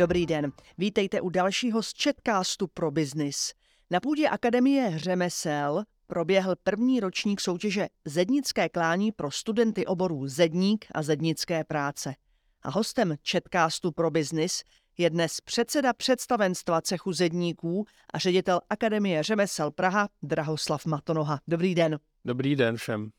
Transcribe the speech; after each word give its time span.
Dobrý 0.00 0.26
den, 0.26 0.52
vítejte 0.78 1.20
u 1.20 1.30
dalšího 1.30 1.82
z 1.82 1.92
Chatcastu 2.02 2.66
pro 2.66 2.90
biznis. 2.90 3.52
Na 3.90 4.00
půdě 4.00 4.28
Akademie 4.28 4.98
řemesel 4.98 5.84
proběhl 6.06 6.54
první 6.62 7.00
ročník 7.00 7.40
soutěže 7.40 7.88
Zednické 8.04 8.68
klání 8.68 9.12
pro 9.12 9.30
studenty 9.30 9.86
oborů 9.86 10.28
Zedník 10.28 10.86
a 10.94 11.02
Zednické 11.02 11.64
práce. 11.64 12.14
A 12.62 12.70
hostem 12.70 13.14
Chatcastu 13.30 13.92
pro 13.92 14.10
biznis 14.10 14.62
je 14.98 15.10
dnes 15.10 15.40
předseda 15.40 15.92
představenstva 15.92 16.80
cechu 16.80 17.12
Zedníků 17.12 17.84
a 18.14 18.18
ředitel 18.18 18.60
Akademie 18.70 19.22
řemesel 19.22 19.70
Praha 19.70 20.08
Drahoslav 20.22 20.86
Matonoha. 20.86 21.40
Dobrý 21.48 21.74
den. 21.74 21.98
Dobrý 22.24 22.56
den 22.56 22.76
všem. 22.76 23.10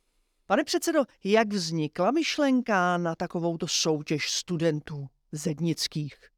Pane 0.45 0.63
předsedo, 0.63 1.04
jak 1.23 1.54
vznikla 1.54 2.11
myšlenka 2.11 2.98
na 2.98 3.16
takovouto 3.16 3.68
soutěž 3.68 4.32
studentů 4.32 5.07
zednických? 5.32 6.30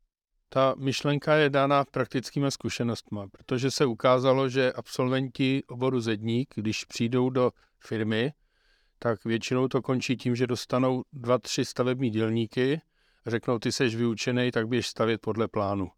Ta 0.53 0.75
myšlenka 0.77 1.35
je 1.35 1.49
dána 1.49 1.85
praktickými 1.85 2.52
zkušenostmi, 2.52 3.20
protože 3.31 3.71
se 3.71 3.85
ukázalo, 3.85 4.49
že 4.49 4.73
absolventi 4.73 5.63
oboru 5.67 5.99
zedník, 5.99 6.53
když 6.55 6.85
přijdou 6.85 7.30
do 7.30 7.52
firmy, 7.80 8.34
tak 8.99 9.25
většinou 9.25 9.67
to 9.67 9.81
končí 9.81 10.17
tím, 10.17 10.35
že 10.35 10.47
dostanou 10.47 11.03
dva, 11.13 11.38
tři 11.38 11.66
stavební 11.66 12.09
dělníky, 12.09 12.81
řeknou, 13.25 13.59
ty 13.59 13.71
seš 13.71 13.95
vyučený, 13.95 14.52
tak 14.52 14.67
běž 14.67 14.88
stavět 14.88 15.21
podle 15.21 15.47
plánu. 15.47 15.91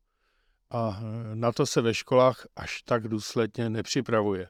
A 0.72 1.00
na 1.34 1.52
to 1.52 1.66
se 1.66 1.82
ve 1.82 1.94
školách 1.94 2.46
až 2.56 2.82
tak 2.82 3.08
důsledně 3.08 3.70
nepřipravuje. 3.70 4.50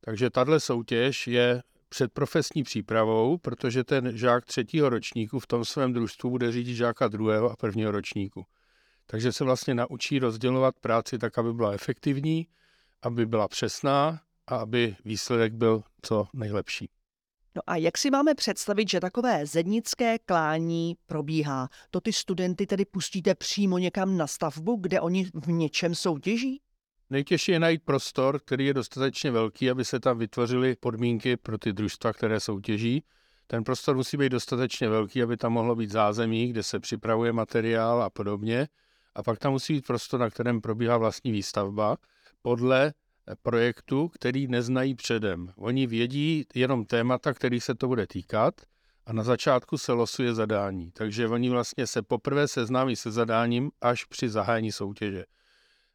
Takže 0.00 0.30
tahle 0.30 0.60
soutěž 0.60 1.26
je 1.26 1.62
před 1.88 2.12
profesní 2.12 2.62
přípravou, 2.62 3.38
protože 3.38 3.84
ten 3.84 4.16
žák 4.16 4.44
třetího 4.44 4.88
ročníku 4.88 5.38
v 5.38 5.46
tom 5.46 5.64
svém 5.64 5.92
družstvu 5.92 6.30
bude 6.30 6.52
řídit 6.52 6.74
žáka 6.74 7.08
druhého 7.08 7.50
a 7.50 7.56
prvního 7.56 7.90
ročníku. 7.90 8.46
Takže 9.06 9.32
se 9.32 9.44
vlastně 9.44 9.74
naučí 9.74 10.18
rozdělovat 10.18 10.74
práci 10.80 11.18
tak, 11.18 11.38
aby 11.38 11.52
byla 11.52 11.72
efektivní, 11.72 12.46
aby 13.02 13.26
byla 13.26 13.48
přesná 13.48 14.20
a 14.46 14.56
aby 14.56 14.96
výsledek 15.04 15.52
byl 15.52 15.82
co 16.02 16.26
nejlepší. 16.32 16.88
No 17.56 17.62
a 17.66 17.76
jak 17.76 17.98
si 17.98 18.10
máme 18.10 18.34
představit, 18.34 18.90
že 18.90 19.00
takové 19.00 19.46
zednické 19.46 20.18
klání 20.18 20.96
probíhá? 21.06 21.68
To 21.90 22.00
ty 22.00 22.12
studenty 22.12 22.66
tedy 22.66 22.84
pustíte 22.84 23.34
přímo 23.34 23.78
někam 23.78 24.16
na 24.16 24.26
stavbu, 24.26 24.76
kde 24.76 25.00
oni 25.00 25.24
v 25.34 25.48
něčem 25.48 25.94
soutěží? 25.94 26.60
Nejtěžší 27.10 27.52
je 27.52 27.60
najít 27.60 27.82
prostor, 27.82 28.40
který 28.40 28.66
je 28.66 28.74
dostatečně 28.74 29.30
velký, 29.30 29.70
aby 29.70 29.84
se 29.84 30.00
tam 30.00 30.18
vytvořily 30.18 30.76
podmínky 30.76 31.36
pro 31.36 31.58
ty 31.58 31.72
družstva, 31.72 32.12
které 32.12 32.40
soutěží. 32.40 33.04
Ten 33.46 33.64
prostor 33.64 33.96
musí 33.96 34.16
být 34.16 34.28
dostatečně 34.28 34.88
velký, 34.88 35.22
aby 35.22 35.36
tam 35.36 35.52
mohlo 35.52 35.76
být 35.76 35.90
zázemí, 35.90 36.48
kde 36.48 36.62
se 36.62 36.80
připravuje 36.80 37.32
materiál 37.32 38.02
a 38.02 38.10
podobně. 38.10 38.68
A 39.14 39.22
pak 39.22 39.38
tam 39.38 39.52
musí 39.52 39.72
být 39.74 39.86
prostor, 39.86 40.20
na 40.20 40.30
kterém 40.30 40.60
probíhá 40.60 40.98
vlastní 40.98 41.32
výstavba 41.32 41.96
podle 42.42 42.92
projektu, 43.42 44.08
který 44.08 44.46
neznají 44.46 44.94
předem. 44.94 45.52
Oni 45.56 45.86
vědí 45.86 46.44
jenom 46.54 46.84
témata, 46.84 47.34
který 47.34 47.60
se 47.60 47.74
to 47.74 47.88
bude 47.88 48.06
týkat 48.06 48.54
a 49.06 49.12
na 49.12 49.22
začátku 49.22 49.78
se 49.78 49.92
losuje 49.92 50.34
zadání. 50.34 50.90
Takže 50.90 51.28
oni 51.28 51.50
vlastně 51.50 51.86
se 51.86 52.02
poprvé 52.02 52.48
seznámí 52.48 52.96
se 52.96 53.10
zadáním 53.10 53.70
až 53.80 54.04
při 54.04 54.28
zahájení 54.28 54.72
soutěže. 54.72 55.24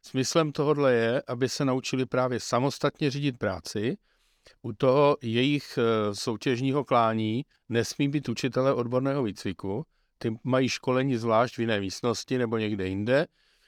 Smyslem 0.02 0.52
tohohle 0.52 0.94
je, 0.94 1.22
aby 1.26 1.48
se 1.48 1.64
naučili 1.64 2.06
právě 2.06 2.40
samostatně 2.40 3.10
řídit 3.10 3.38
práci. 3.38 3.96
U 4.62 4.72
toho 4.72 5.16
jejich 5.22 5.78
e, 5.78 6.14
soutěžního 6.14 6.84
klání 6.84 7.44
nesmí 7.68 8.08
být 8.08 8.28
učitele 8.28 8.74
odborného 8.74 9.22
výcviku, 9.22 9.86
ty 10.22 10.36
mají 10.44 10.68
školení 10.68 11.16
zvlášť 11.16 11.56
v 11.56 11.60
jiné 11.60 11.80
místnosti 11.80 12.38
nebo 12.38 12.58
někde 12.58 12.88
jinde, 12.88 13.26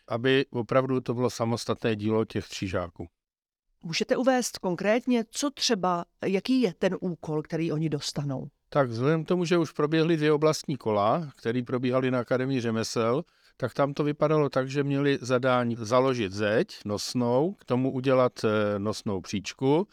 aby 0.09 0.47
opravdu 0.51 1.01
to 1.01 1.15
bylo 1.15 1.31
samostatné 1.31 1.97
dílo 1.97 2.25
těch 2.25 2.49
třížáků. 2.49 3.09
Můžete 3.85 4.17
uvést 4.17 4.59
konkrétně, 4.59 5.25
co 5.31 5.51
třeba, 5.51 6.05
jaký 6.25 6.61
je 6.61 6.75
ten 6.75 6.97
úkol, 7.01 7.43
který 7.43 7.73
oni 7.73 7.89
dostanou? 7.89 8.49
Tak 8.69 8.89
vzhledem 8.89 9.25
k 9.25 9.29
tomu, 9.29 9.45
že 9.45 9.59
už 9.59 9.73
proběhly 9.73 10.17
dvě 10.17 10.33
oblastní 10.33 10.77
kola, 10.77 11.31
které 11.37 11.63
probíhaly 11.63 12.11
na 12.11 12.21
Akademii 12.21 12.61
řemesel, 12.61 13.25
tak 13.57 13.75
tam 13.75 13.95
to 13.95 14.05
vypadalo 14.05 14.49
tak, 14.49 14.71
že 14.71 14.85
měli 14.85 15.19
zadání 15.21 15.77
založit 15.79 16.33
zeď 16.33 16.81
nosnou, 16.85 17.53
k 17.53 17.65
tomu 17.65 17.93
udělat 17.93 18.33
eh, 18.45 18.79
nosnou 18.79 19.21
příčku, 19.21 19.89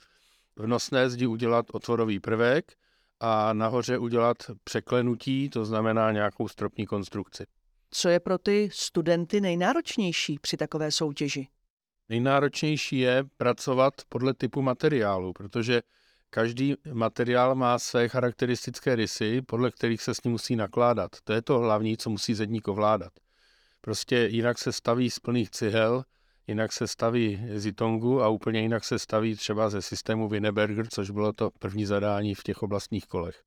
v 0.56 0.67
nosné 0.67 1.09
zdi 1.09 1.28
udělat 1.28 1.66
otvorový 1.72 2.19
prvek 2.19 2.73
a 3.19 3.53
nahoře 3.53 3.97
udělat 3.97 4.38
překlenutí, 4.63 5.50
to 5.50 5.66
znamená 5.66 6.12
nějakou 6.12 6.47
stropní 6.47 6.85
konstrukci. 6.85 7.46
Co 7.91 8.09
je 8.09 8.19
pro 8.19 8.38
ty 8.38 8.69
studenty 8.74 9.41
nejnáročnější 9.41 10.40
při 10.40 10.57
takové 10.57 10.91
soutěži? 10.91 11.47
Nejnáročnější 12.09 13.00
je 13.00 13.24
pracovat 13.38 13.94
podle 14.09 14.34
typu 14.34 14.62
materiálu, 14.62 15.34
protože 15.34 15.81
každý 16.30 16.75
materiál 16.94 17.56
má 17.56 17.80
své 17.80 18.09
charakteristické 18.09 18.96
rysy, 18.96 19.41
podle 19.41 19.72
kterých 19.72 20.01
se 20.01 20.16
s 20.16 20.24
ním 20.24 20.31
musí 20.31 20.56
nakládat. 20.56 21.12
To 21.24 21.34
je 21.34 21.41
to 21.41 21.59
hlavní, 21.59 21.97
co 21.97 22.09
musí 22.09 22.34
zedník 22.34 22.68
ovládat. 22.68 23.12
Prostě 23.81 24.18
jinak 24.18 24.57
se 24.57 24.72
staví 24.72 25.09
z 25.09 25.19
plných 25.19 25.50
cihel, 25.50 26.03
jinak 26.49 26.73
se 26.73 26.87
staví 26.87 27.41
z 27.55 27.65
Itongu 27.65 28.21
a 28.21 28.29
úplně 28.29 28.61
jinak 28.61 28.83
se 28.83 28.99
staví 28.99 29.35
třeba 29.35 29.69
ze 29.69 29.81
systému 29.81 30.29
Winneberger, 30.29 30.87
což 30.87 31.09
bylo 31.09 31.33
to 31.33 31.49
první 31.59 31.85
zadání 31.85 32.35
v 32.35 32.43
těch 32.43 32.63
oblastních 32.63 33.05
kolech. 33.05 33.41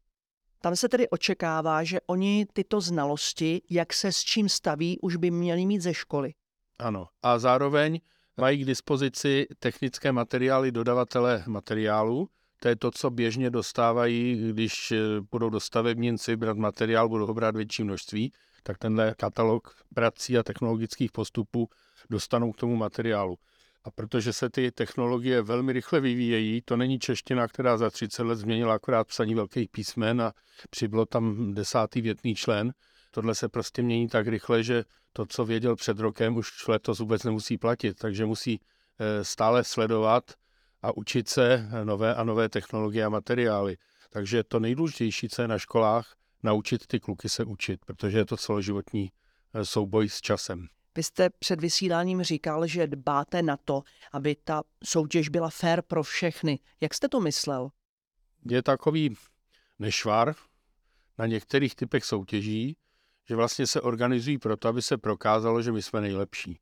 Tam 0.60 0.76
se 0.76 0.88
tedy 0.88 1.08
očekává, 1.08 1.84
že 1.84 2.00
oni 2.06 2.46
tyto 2.52 2.80
znalosti, 2.80 3.62
jak 3.70 3.92
se 3.92 4.12
s 4.12 4.18
čím 4.18 4.48
staví, 4.48 4.98
už 5.00 5.16
by 5.16 5.30
měli 5.30 5.66
mít 5.66 5.80
ze 5.80 5.94
školy. 5.94 6.34
Ano. 6.78 7.06
A 7.22 7.38
zároveň 7.38 8.00
mají 8.36 8.62
k 8.62 8.66
dispozici 8.66 9.46
technické 9.58 10.12
materiály 10.12 10.72
dodavatele 10.72 11.44
materiálu. 11.46 12.28
To 12.60 12.68
je 12.68 12.76
to, 12.76 12.90
co 12.90 13.10
běžně 13.10 13.50
dostávají, 13.50 14.52
když 14.52 14.92
budou 15.30 15.50
do 15.50 15.60
stavebnici 15.60 16.36
brát 16.36 16.56
materiál, 16.56 17.08
budou 17.08 17.26
ho 17.26 17.34
brát 17.34 17.56
větší 17.56 17.84
množství 17.84 18.32
tak 18.62 18.78
tenhle 18.78 19.14
katalog 19.18 19.76
prací 19.94 20.38
a 20.38 20.42
technologických 20.42 21.12
postupů 21.12 21.68
dostanou 22.10 22.52
k 22.52 22.56
tomu 22.56 22.76
materiálu. 22.76 23.38
A 23.84 23.90
protože 23.90 24.32
se 24.32 24.50
ty 24.50 24.70
technologie 24.70 25.42
velmi 25.42 25.72
rychle 25.72 26.00
vyvíjejí, 26.00 26.62
to 26.62 26.76
není 26.76 26.98
čeština, 26.98 27.48
která 27.48 27.76
za 27.76 27.90
30 27.90 28.22
let 28.22 28.36
změnila 28.36 28.74
akorát 28.74 29.08
psaní 29.08 29.34
velkých 29.34 29.68
písmen 29.68 30.22
a 30.22 30.32
přibylo 30.70 31.06
tam 31.06 31.54
desátý 31.54 32.00
větný 32.00 32.34
člen. 32.34 32.72
Tohle 33.10 33.34
se 33.34 33.48
prostě 33.48 33.82
mění 33.82 34.08
tak 34.08 34.28
rychle, 34.28 34.62
že 34.62 34.84
to, 35.12 35.26
co 35.26 35.44
věděl 35.44 35.76
před 35.76 35.98
rokem, 35.98 36.36
už 36.36 36.68
letos 36.68 36.98
vůbec 36.98 37.24
nemusí 37.24 37.58
platit, 37.58 37.98
takže 37.98 38.26
musí 38.26 38.60
eh, 38.98 39.24
stále 39.24 39.64
sledovat 39.64 40.24
a 40.82 40.96
učit 40.96 41.28
se 41.28 41.68
nové 41.84 42.14
a 42.14 42.24
nové 42.24 42.48
technologie 42.48 43.04
a 43.04 43.08
materiály. 43.08 43.76
Takže 44.10 44.44
to 44.44 44.60
nejdůležitější, 44.60 45.28
co 45.28 45.42
je 45.42 45.48
na 45.48 45.58
školách, 45.58 46.14
naučit 46.42 46.86
ty 46.86 47.00
kluky 47.00 47.28
se 47.28 47.44
učit, 47.44 47.84
protože 47.84 48.18
je 48.18 48.24
to 48.24 48.36
celoživotní 48.36 49.12
eh, 49.54 49.64
souboj 49.64 50.08
s 50.08 50.20
časem. 50.20 50.68
Vy 50.96 51.02
jste 51.02 51.30
před 51.30 51.60
vysíláním 51.60 52.22
říkal, 52.22 52.66
že 52.66 52.86
dbáte 52.86 53.42
na 53.42 53.56
to, 53.56 53.82
aby 54.12 54.36
ta 54.44 54.62
soutěž 54.84 55.28
byla 55.28 55.50
fair 55.50 55.82
pro 55.82 56.02
všechny. 56.02 56.58
Jak 56.80 56.94
jste 56.94 57.08
to 57.08 57.20
myslel? 57.20 57.70
Je 58.50 58.62
takový 58.62 59.14
nešvar 59.78 60.34
na 61.18 61.26
některých 61.26 61.74
typech 61.74 62.04
soutěží, 62.04 62.76
že 63.28 63.36
vlastně 63.36 63.66
se 63.66 63.80
organizují 63.80 64.38
proto, 64.38 64.68
aby 64.68 64.82
se 64.82 64.98
prokázalo, 64.98 65.62
že 65.62 65.72
my 65.72 65.82
jsme 65.82 66.00
nejlepší. 66.00 66.58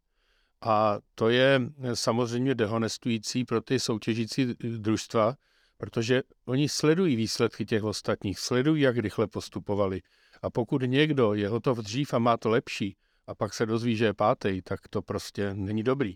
A 0.60 0.98
to 1.14 1.28
je 1.28 1.60
eh, 1.82 1.96
samozřejmě 1.96 2.54
dehonestující 2.54 3.44
pro 3.44 3.60
ty 3.60 3.80
soutěžící 3.80 4.54
družstva, 4.78 5.36
protože 5.80 6.22
oni 6.44 6.68
sledují 6.68 7.16
výsledky 7.16 7.66
těch 7.66 7.84
ostatních, 7.84 8.38
sledují, 8.38 8.82
jak 8.82 8.98
rychle 8.98 9.26
postupovali. 9.26 10.00
A 10.42 10.50
pokud 10.50 10.82
někdo 10.82 11.34
je 11.34 11.48
hotov 11.48 11.78
dřív 11.78 12.14
a 12.14 12.18
má 12.18 12.36
to 12.36 12.48
lepší, 12.48 12.96
a 13.26 13.34
pak 13.34 13.54
se 13.54 13.66
dozví, 13.66 13.96
že 13.96 14.04
je 14.04 14.14
pátý, 14.14 14.62
tak 14.62 14.88
to 14.88 15.02
prostě 15.02 15.54
není 15.54 15.82
dobrý. 15.82 16.14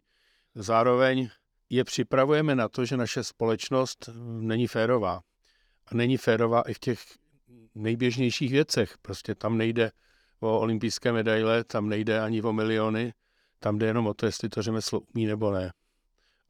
Zároveň 0.54 1.28
je 1.70 1.84
připravujeme 1.84 2.54
na 2.54 2.68
to, 2.68 2.84
že 2.84 2.96
naše 2.96 3.24
společnost 3.24 4.10
není 4.40 4.66
férová. 4.66 5.20
A 5.86 5.94
není 5.94 6.16
férová 6.16 6.62
i 6.62 6.74
v 6.74 6.78
těch 6.78 7.00
nejběžnějších 7.74 8.52
věcech. 8.52 8.98
Prostě 9.02 9.34
tam 9.34 9.58
nejde 9.58 9.90
o 10.40 10.60
olympijské 10.60 11.12
medaile, 11.12 11.64
tam 11.64 11.88
nejde 11.88 12.20
ani 12.20 12.42
o 12.42 12.52
miliony, 12.52 13.12
tam 13.58 13.78
jde 13.78 13.86
jenom 13.86 14.06
o 14.06 14.14
to, 14.14 14.26
jestli 14.26 14.48
to 14.48 14.62
řemeslo 14.62 15.00
umí 15.00 15.26
nebo 15.26 15.50
ne. 15.50 15.72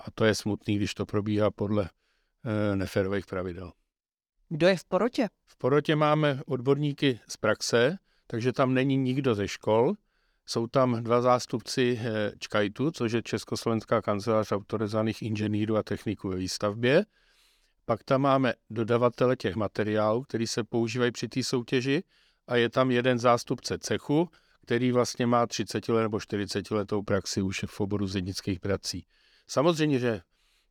A 0.01 0.11
to 0.15 0.25
je 0.25 0.35
smutný, 0.35 0.77
když 0.77 0.95
to 0.95 1.07
probíhá 1.07 1.51
podle 1.51 1.91
neférových 2.75 3.27
pravidel. 3.27 3.73
Kdo 4.49 4.69
je 4.69 4.77
v 4.77 4.85
porotě? 4.85 5.29
V 5.47 5.57
porotě 5.57 5.97
máme 5.97 6.41
odborníky 6.47 7.21
z 7.29 7.37
praxe, 7.37 7.99
takže 8.27 8.53
tam 8.53 8.75
není 8.75 8.97
nikdo 8.97 9.35
ze 9.35 9.49
škol. 9.49 9.95
Jsou 10.47 10.67
tam 10.67 11.05
dva 11.05 11.21
zástupci 11.21 12.01
eh, 12.03 12.33
ČKAITu, 12.39 12.91
což 12.91 13.13
je 13.13 13.23
Československá 13.23 14.03
kancelář 14.03 14.53
autorizovaných 14.53 15.23
inženýrů 15.23 15.77
a 15.77 15.83
techniků 15.83 16.29
ve 16.29 16.37
výstavbě. 16.37 17.05
Pak 17.85 18.05
tam 18.05 18.21
máme 18.21 18.55
dodavatele 18.71 19.37
těch 19.37 19.57
materiálů, 19.57 20.23
který 20.23 20.47
se 20.47 20.65
používají 20.65 21.13
při 21.13 21.29
té 21.29 21.43
soutěži 21.43 22.03
a 22.47 22.57
je 22.57 22.71
tam 22.71 22.91
jeden 22.91 23.19
zástupce 23.19 23.79
cechu, 23.79 24.29
který 24.63 24.93
vlastně 24.93 25.27
má 25.27 25.47
30 25.47 25.89
let 25.89 26.03
nebo 26.03 26.21
40 26.21 26.71
letou 26.71 27.03
praxi 27.03 27.43
už 27.43 27.65
v 27.67 27.81
oboru 27.81 28.07
zednických 28.07 28.61
prací. 28.61 29.07
Samozřejmě, 29.47 29.99
že 29.99 30.21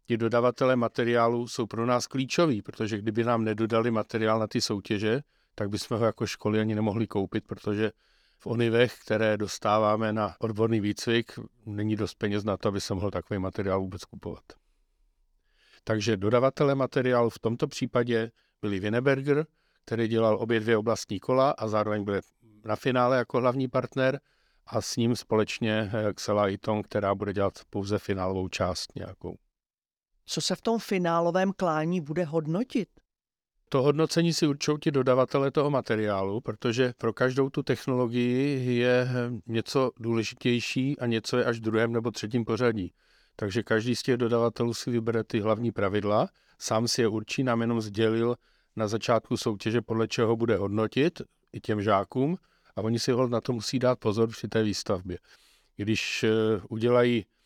ti 0.05 0.17
dodavatelé 0.17 0.75
materiálu 0.75 1.47
jsou 1.47 1.65
pro 1.65 1.85
nás 1.85 2.07
klíčoví, 2.07 2.61
protože 2.61 2.97
kdyby 2.97 3.23
nám 3.23 3.43
nedodali 3.43 3.91
materiál 3.91 4.39
na 4.39 4.47
ty 4.47 4.61
soutěže, 4.61 5.21
tak 5.55 5.69
bychom 5.69 5.99
ho 5.99 6.05
jako 6.05 6.27
školy 6.27 6.59
ani 6.59 6.75
nemohli 6.75 7.07
koupit, 7.07 7.43
protože 7.47 7.91
v 8.39 8.47
onivech, 8.47 8.95
které 9.05 9.37
dostáváme 9.37 10.13
na 10.13 10.35
odborný 10.39 10.79
výcvik, 10.79 11.39
není 11.65 11.95
dost 11.95 12.13
peněz 12.13 12.43
na 12.43 12.57
to, 12.57 12.69
aby 12.69 12.81
se 12.81 12.93
mohl 12.93 13.11
takový 13.11 13.39
materiál 13.39 13.79
vůbec 13.79 14.05
kupovat. 14.05 14.43
Takže 15.83 16.17
dodavatele 16.17 16.75
materiálu 16.75 17.29
v 17.29 17.39
tomto 17.39 17.67
případě 17.67 18.31
byli 18.61 18.79
Winneberger, 18.79 19.45
který 19.85 20.07
dělal 20.07 20.37
obě 20.41 20.59
dvě 20.59 20.77
oblastní 20.77 21.19
kola 21.19 21.51
a 21.51 21.67
zároveň 21.67 22.03
byl 22.03 22.21
na 22.65 22.75
finále 22.75 23.17
jako 23.17 23.39
hlavní 23.39 23.67
partner 23.67 24.19
a 24.67 24.81
s 24.81 24.95
ním 24.95 25.15
společně 25.15 25.91
Xela 26.13 26.49
Iton, 26.49 26.83
která 26.83 27.15
bude 27.15 27.33
dělat 27.33 27.53
pouze 27.69 27.99
finálovou 27.99 28.47
část 28.47 28.95
nějakou. 28.95 29.37
Co 30.25 30.41
se 30.41 30.55
v 30.55 30.61
tom 30.61 30.79
finálovém 30.79 31.53
klání 31.53 32.01
bude 32.01 32.23
hodnotit? 32.23 32.89
To 33.69 33.81
hodnocení 33.81 34.33
si 34.33 34.47
určují 34.47 34.77
ti 34.81 34.91
dodavatele 34.91 35.51
toho 35.51 35.69
materiálu, 35.69 36.41
protože 36.41 36.93
pro 36.97 37.13
každou 37.13 37.49
tu 37.49 37.63
technologii 37.63 38.75
je 38.75 39.07
něco 39.47 39.91
důležitější 39.99 40.99
a 40.99 41.05
něco 41.05 41.37
je 41.37 41.45
až 41.45 41.57
v 41.57 41.61
druhém 41.61 41.93
nebo 41.93 42.11
třetím 42.11 42.45
pořadí. 42.45 42.93
Takže 43.35 43.63
každý 43.63 43.95
z 43.95 44.03
těch 44.03 44.17
dodavatelů 44.17 44.73
si 44.73 44.91
vybere 44.91 45.23
ty 45.23 45.39
hlavní 45.39 45.71
pravidla, 45.71 46.29
sám 46.59 46.87
si 46.87 47.01
je 47.01 47.07
určí, 47.07 47.43
nám 47.43 47.61
jenom 47.61 47.81
sdělil 47.81 48.35
na 48.75 48.87
začátku 48.87 49.37
soutěže, 49.37 49.81
podle 49.81 50.07
čeho 50.07 50.35
bude 50.35 50.55
hodnotit 50.57 51.21
i 51.53 51.59
těm 51.59 51.81
žákům 51.81 52.37
a 52.75 52.81
oni 52.81 52.99
si 52.99 53.11
na 53.29 53.41
to 53.41 53.53
musí 53.53 53.79
dát 53.79 53.99
pozor 53.99 54.29
při 54.29 54.47
té 54.47 54.63
výstavbě. 54.63 55.17
Když 55.75 56.23
eh, 56.23 56.29
udělají 56.69 57.25
eh, 57.25 57.42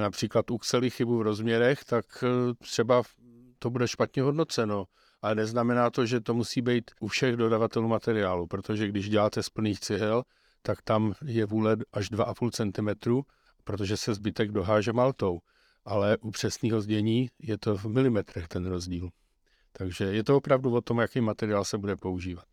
například 0.00 0.50
u 0.50 0.58
chybu 0.88 1.18
v 1.18 1.22
rozměrech, 1.22 1.84
tak 1.84 2.04
eh, 2.22 2.54
třeba 2.54 3.02
to 3.58 3.70
bude 3.70 3.88
špatně 3.88 4.22
hodnoceno 4.22 4.86
ale 5.24 5.34
neznamená 5.34 5.90
to, 5.90 6.06
že 6.06 6.20
to 6.20 6.34
musí 6.34 6.62
být 6.62 6.90
u 7.00 7.08
všech 7.08 7.36
dodavatelů 7.36 7.88
materiálu, 7.88 8.46
protože 8.46 8.88
když 8.88 9.08
děláte 9.08 9.42
z 9.42 9.50
plných 9.50 9.80
cihel, 9.80 10.22
tak 10.62 10.82
tam 10.82 11.14
je 11.24 11.46
vůle 11.46 11.76
až 11.92 12.10
2,5 12.10 12.50
cm, 12.50 13.22
protože 13.64 13.96
se 13.96 14.14
zbytek 14.14 14.52
doháže 14.52 14.92
maltou. 14.92 15.38
Ale 15.84 16.16
u 16.20 16.30
přesného 16.30 16.80
zdění 16.80 17.28
je 17.38 17.58
to 17.58 17.76
v 17.76 17.84
milimetrech 17.84 18.48
ten 18.48 18.66
rozdíl. 18.66 19.08
Takže 19.72 20.04
je 20.04 20.24
to 20.24 20.36
opravdu 20.36 20.74
o 20.74 20.80
tom, 20.80 20.98
jaký 20.98 21.20
materiál 21.20 21.64
se 21.64 21.78
bude 21.78 21.96
používat. 21.96 22.46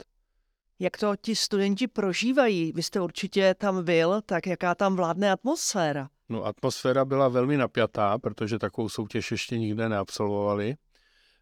Jak 0.82 0.98
to 0.98 1.16
ti 1.22 1.36
studenti 1.36 1.88
prožívají? 1.88 2.72
Vy 2.76 2.84
jste 2.84 3.02
určitě 3.02 3.56
tam 3.58 3.84
byl, 3.84 4.22
tak 4.26 4.48
jaká 4.48 4.76
tam 4.76 4.96
vládne 4.96 5.32
atmosféra? 5.32 6.10
No 6.30 6.46
atmosféra 6.46 7.06
byla 7.06 7.28
velmi 7.28 7.58
napjatá, 7.58 8.18
protože 8.18 8.60
takovou 8.60 8.90
soutěž 8.90 9.32
ještě 9.32 9.58
nikde 9.58 9.90
neabsolvovali. 9.90 10.76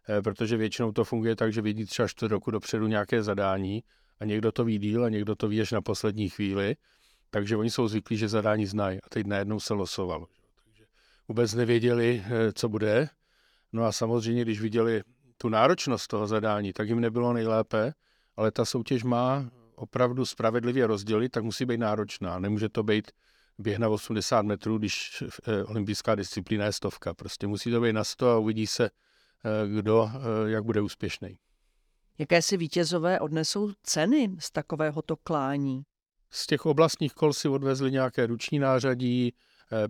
Eh, 0.08 0.22
protože 0.22 0.56
většinou 0.56 0.92
to 0.92 1.04
funguje 1.04 1.36
tak, 1.36 1.52
že 1.52 1.62
vidí 1.62 1.84
třeba 1.84 2.08
čtvrt 2.08 2.32
roku 2.32 2.50
dopředu 2.50 2.86
nějaké 2.86 3.22
zadání 3.22 3.82
a 4.20 4.24
někdo 4.24 4.52
to 4.52 4.64
ví 4.64 4.78
díl 4.78 5.04
a 5.04 5.08
někdo 5.08 5.36
to 5.36 5.48
ví 5.48 5.60
až 5.60 5.72
na 5.72 5.80
poslední 5.80 6.28
chvíli, 6.28 6.76
takže 7.30 7.56
oni 7.56 7.70
jsou 7.70 7.88
zvyklí, 7.88 8.16
že 8.16 8.28
zadání 8.28 8.66
znají 8.66 8.98
a 9.02 9.08
teď 9.08 9.26
najednou 9.26 9.60
se 9.60 9.74
losovalo. 9.74 10.26
Takže 10.64 10.84
vůbec 11.28 11.54
nevěděli, 11.54 12.24
eh, 12.26 12.52
co 12.52 12.68
bude. 12.68 13.08
No 13.72 13.84
a 13.84 13.92
samozřejmě, 13.92 14.42
když 14.42 14.60
viděli 14.60 15.02
tu 15.38 15.48
náročnost 15.48 16.06
toho 16.06 16.26
zadání, 16.26 16.72
tak 16.72 16.88
jim 16.88 17.00
nebylo 17.00 17.32
nejlépe, 17.32 17.92
ale 18.36 18.50
ta 18.50 18.64
soutěž 18.64 19.04
má 19.04 19.50
opravdu 19.74 20.26
spravedlivě 20.26 20.86
rozdělit, 20.86 21.28
tak 21.28 21.44
musí 21.44 21.64
být 21.64 21.80
náročná. 21.80 22.38
Nemůže 22.38 22.68
to 22.68 22.82
být 22.82 23.10
běh 23.58 23.78
na 23.78 23.88
80 23.88 24.42
metrů, 24.42 24.78
když 24.78 25.22
eh, 25.48 25.64
olympijská 25.64 26.14
disciplína 26.14 26.64
je 26.64 26.72
stovka. 26.72 27.14
Prostě 27.14 27.46
musí 27.46 27.70
to 27.70 27.80
být 27.80 27.92
na 27.92 28.04
100 28.04 28.30
a 28.30 28.38
uvidí 28.38 28.66
se, 28.66 28.90
Eh, 29.44 29.68
kdo 29.68 30.10
eh, 30.14 30.50
jak 30.50 30.64
bude 30.64 30.80
úspěšný. 30.80 31.38
Jaké 32.18 32.42
si 32.42 32.56
vítězové 32.56 33.20
odnesou 33.20 33.72
ceny 33.82 34.36
z 34.38 34.50
takovéhoto 34.50 35.16
klání? 35.16 35.82
Z 36.30 36.46
těch 36.46 36.66
oblastních 36.66 37.14
kol 37.14 37.32
si 37.32 37.48
odvezli 37.48 37.90
nějaké 37.90 38.26
ruční 38.26 38.58
nářadí, 38.58 39.34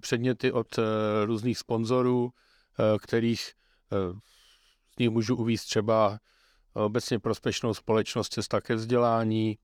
předměty 0.01 0.53
od 0.53 0.79
různých 1.25 1.59
sponzorů, 1.59 2.31
kterých 3.03 3.53
z 4.95 4.99
nich 4.99 5.11
můžu 5.11 5.37
uvíct 5.37 5.65
třeba 5.65 6.19
obecně 6.75 7.19
prospešnou 7.19 7.75
společnost 7.75 8.33
Cesta 8.33 8.61
ke 8.61 8.75
vzdělání, 8.75 9.59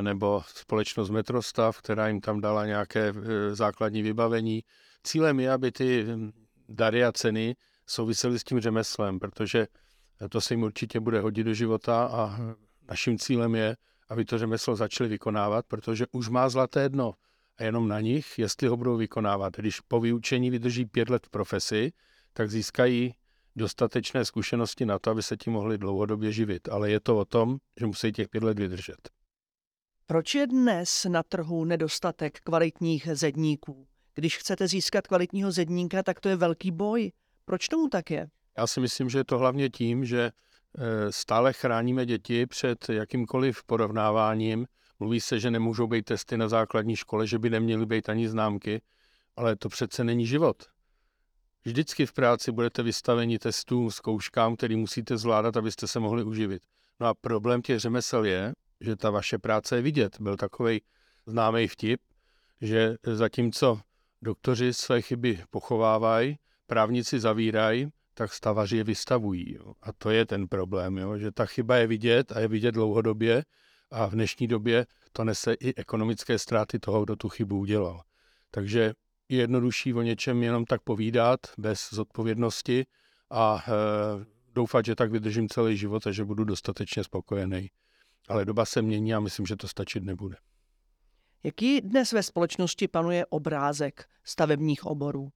nebo 0.00 0.42
společnost 0.46 1.10
Metrostav, 1.10 1.78
která 1.78 2.08
jim 2.08 2.20
tam 2.20 2.40
dala 2.40 2.66
nějaké 2.66 3.12
základní 3.52 4.02
vybavení. 4.02 4.62
Cílem 5.02 5.40
je, 5.40 5.52
aby 5.52 5.72
ty 5.72 6.06
dary 6.68 7.04
a 7.04 7.12
ceny 7.12 7.56
souvisely 7.86 8.38
s 8.38 8.44
tím 8.44 8.60
řemeslem, 8.60 9.18
protože 9.18 9.66
to 10.28 10.40
se 10.40 10.54
jim 10.54 10.62
určitě 10.62 11.00
bude 11.00 11.20
hodit 11.20 11.44
do 11.44 11.54
života 11.54 12.04
a 12.04 12.38
naším 12.88 13.18
cílem 13.18 13.54
je, 13.54 13.76
aby 14.08 14.24
to 14.24 14.38
řemeslo 14.38 14.76
začali 14.76 15.10
vykonávat, 15.10 15.66
protože 15.68 16.06
už 16.12 16.28
má 16.28 16.48
zlaté 16.48 16.88
dno 16.88 17.14
a 17.58 17.64
jenom 17.64 17.88
na 17.88 18.00
nich, 18.00 18.38
jestli 18.38 18.68
ho 18.68 18.76
budou 18.76 18.96
vykonávat. 18.96 19.56
Když 19.56 19.80
po 19.80 20.00
vyučení 20.00 20.50
vydrží 20.50 20.84
pět 20.84 21.10
let 21.10 21.26
v 21.26 21.30
profesi, 21.30 21.92
tak 22.32 22.50
získají 22.50 23.14
dostatečné 23.56 24.24
zkušenosti 24.24 24.86
na 24.86 24.98
to, 24.98 25.10
aby 25.10 25.22
se 25.22 25.36
tím 25.36 25.52
mohli 25.52 25.78
dlouhodobě 25.78 26.32
živit. 26.32 26.68
Ale 26.68 26.90
je 26.90 27.00
to 27.00 27.18
o 27.18 27.24
tom, 27.24 27.58
že 27.80 27.86
musí 27.86 28.12
těch 28.12 28.28
pět 28.28 28.42
let 28.42 28.58
vydržet. 28.58 29.08
Proč 30.06 30.34
je 30.34 30.46
dnes 30.46 31.06
na 31.08 31.22
trhu 31.22 31.64
nedostatek 31.64 32.40
kvalitních 32.40 33.08
zedníků? 33.12 33.86
Když 34.14 34.38
chcete 34.38 34.68
získat 34.68 35.06
kvalitního 35.06 35.52
zedníka, 35.52 36.02
tak 36.02 36.20
to 36.20 36.28
je 36.28 36.36
velký 36.36 36.70
boj. 36.70 37.12
Proč 37.44 37.68
tomu 37.68 37.88
tak 37.88 38.10
je? 38.10 38.28
Já 38.58 38.66
si 38.66 38.80
myslím, 38.80 39.10
že 39.10 39.18
je 39.18 39.24
to 39.24 39.38
hlavně 39.38 39.70
tím, 39.70 40.04
že 40.04 40.30
eh, 40.78 41.12
stále 41.12 41.52
chráníme 41.52 42.06
děti 42.06 42.46
před 42.46 42.88
jakýmkoliv 42.88 43.64
porovnáváním. 43.64 44.66
Mluví 45.00 45.20
se, 45.20 45.40
že 45.40 45.50
nemůžou 45.50 45.86
být 45.86 46.04
testy 46.04 46.36
na 46.36 46.48
základní 46.48 46.96
škole, 46.96 47.26
že 47.26 47.38
by 47.38 47.50
neměly 47.50 47.86
být 47.86 48.08
ani 48.08 48.28
známky, 48.28 48.82
ale 49.36 49.56
to 49.56 49.68
přece 49.68 50.04
není 50.04 50.26
život. 50.26 50.64
Vždycky 51.66 52.06
v 52.06 52.12
práci 52.12 52.52
budete 52.52 52.82
vystaveni 52.82 53.38
testům, 53.38 53.90
zkouškám, 53.90 54.56
který 54.56 54.76
musíte 54.76 55.16
zvládat, 55.16 55.56
abyste 55.56 55.86
se 55.86 56.00
mohli 56.00 56.24
uživit. 56.24 56.62
No 57.00 57.06
a 57.06 57.14
problém 57.14 57.62
těch 57.62 57.78
řemesel 57.78 58.24
je, 58.24 58.52
že 58.80 58.96
ta 58.96 59.10
vaše 59.10 59.38
práce 59.38 59.76
je 59.76 59.82
vidět. 59.82 60.20
Byl 60.20 60.36
takový 60.36 60.82
známý 61.26 61.68
vtip, 61.68 62.00
že 62.60 62.96
zatímco 63.02 63.80
doktoři 64.22 64.74
své 64.74 65.02
chyby 65.02 65.42
pochovávají, 65.50 66.38
právníci 66.66 67.20
zavírají, 67.20 67.88
tak 68.14 68.32
stavaři 68.32 68.76
je 68.76 68.84
vystavují. 68.84 69.54
Jo. 69.54 69.72
A 69.82 69.92
to 69.92 70.10
je 70.10 70.26
ten 70.26 70.48
problém, 70.48 70.98
jo, 70.98 71.18
že 71.18 71.32
ta 71.32 71.46
chyba 71.46 71.76
je 71.76 71.86
vidět 71.86 72.32
a 72.32 72.40
je 72.40 72.48
vidět 72.48 72.72
dlouhodobě 72.72 73.44
a 73.90 74.06
v 74.06 74.12
dnešní 74.12 74.46
době 74.46 74.86
to 75.12 75.24
nese 75.24 75.54
i 75.54 75.74
ekonomické 75.74 76.38
ztráty 76.38 76.78
toho, 76.78 77.04
kdo 77.04 77.16
tu 77.16 77.28
chybu 77.28 77.58
udělal. 77.58 78.02
Takže 78.50 78.92
je 79.28 79.38
jednodušší 79.38 79.94
o 79.94 80.02
něčem 80.02 80.42
jenom 80.42 80.64
tak 80.64 80.82
povídat 80.82 81.40
bez 81.58 81.88
zodpovědnosti 81.90 82.86
a 83.30 83.64
e, 83.68 83.70
doufat, 84.54 84.84
že 84.84 84.94
tak 84.94 85.10
vydržím 85.10 85.48
celý 85.48 85.76
život 85.76 86.06
a 86.06 86.12
že 86.12 86.24
budu 86.24 86.44
dostatečně 86.44 87.04
spokojený. 87.04 87.70
Ale 88.28 88.44
doba 88.44 88.64
se 88.64 88.82
mění 88.82 89.14
a 89.14 89.20
myslím, 89.20 89.46
že 89.46 89.56
to 89.56 89.68
stačit 89.68 90.04
nebude. 90.04 90.36
Jaký 91.42 91.80
dnes 91.80 92.12
ve 92.12 92.22
společnosti 92.22 92.88
panuje 92.88 93.26
obrázek 93.26 94.04
stavebních 94.24 94.86
oborů? 94.86 95.28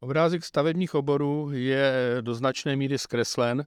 Obrázek 0.00 0.44
stavebních 0.44 0.94
oborů 0.94 1.50
je 1.52 2.16
do 2.20 2.34
značné 2.34 2.76
míry 2.76 2.98
zkreslen, 2.98 3.64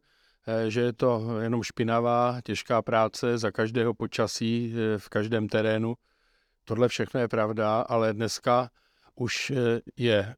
eh, 0.47 0.71
že 0.71 0.81
je 0.81 0.93
to 0.93 1.39
jenom 1.39 1.63
špinavá, 1.63 2.41
těžká 2.43 2.81
práce 2.81 3.37
za 3.37 3.51
každého 3.51 3.93
počasí 3.93 4.73
eh, 4.75 4.97
v 4.97 5.09
každém 5.09 5.47
terénu. 5.47 5.95
Tohle 6.63 6.87
všechno 6.87 7.19
je 7.19 7.27
pravda, 7.27 7.81
ale 7.81 8.13
dneska 8.13 8.69
už 9.15 9.51
eh, 9.51 9.81
je 9.97 10.35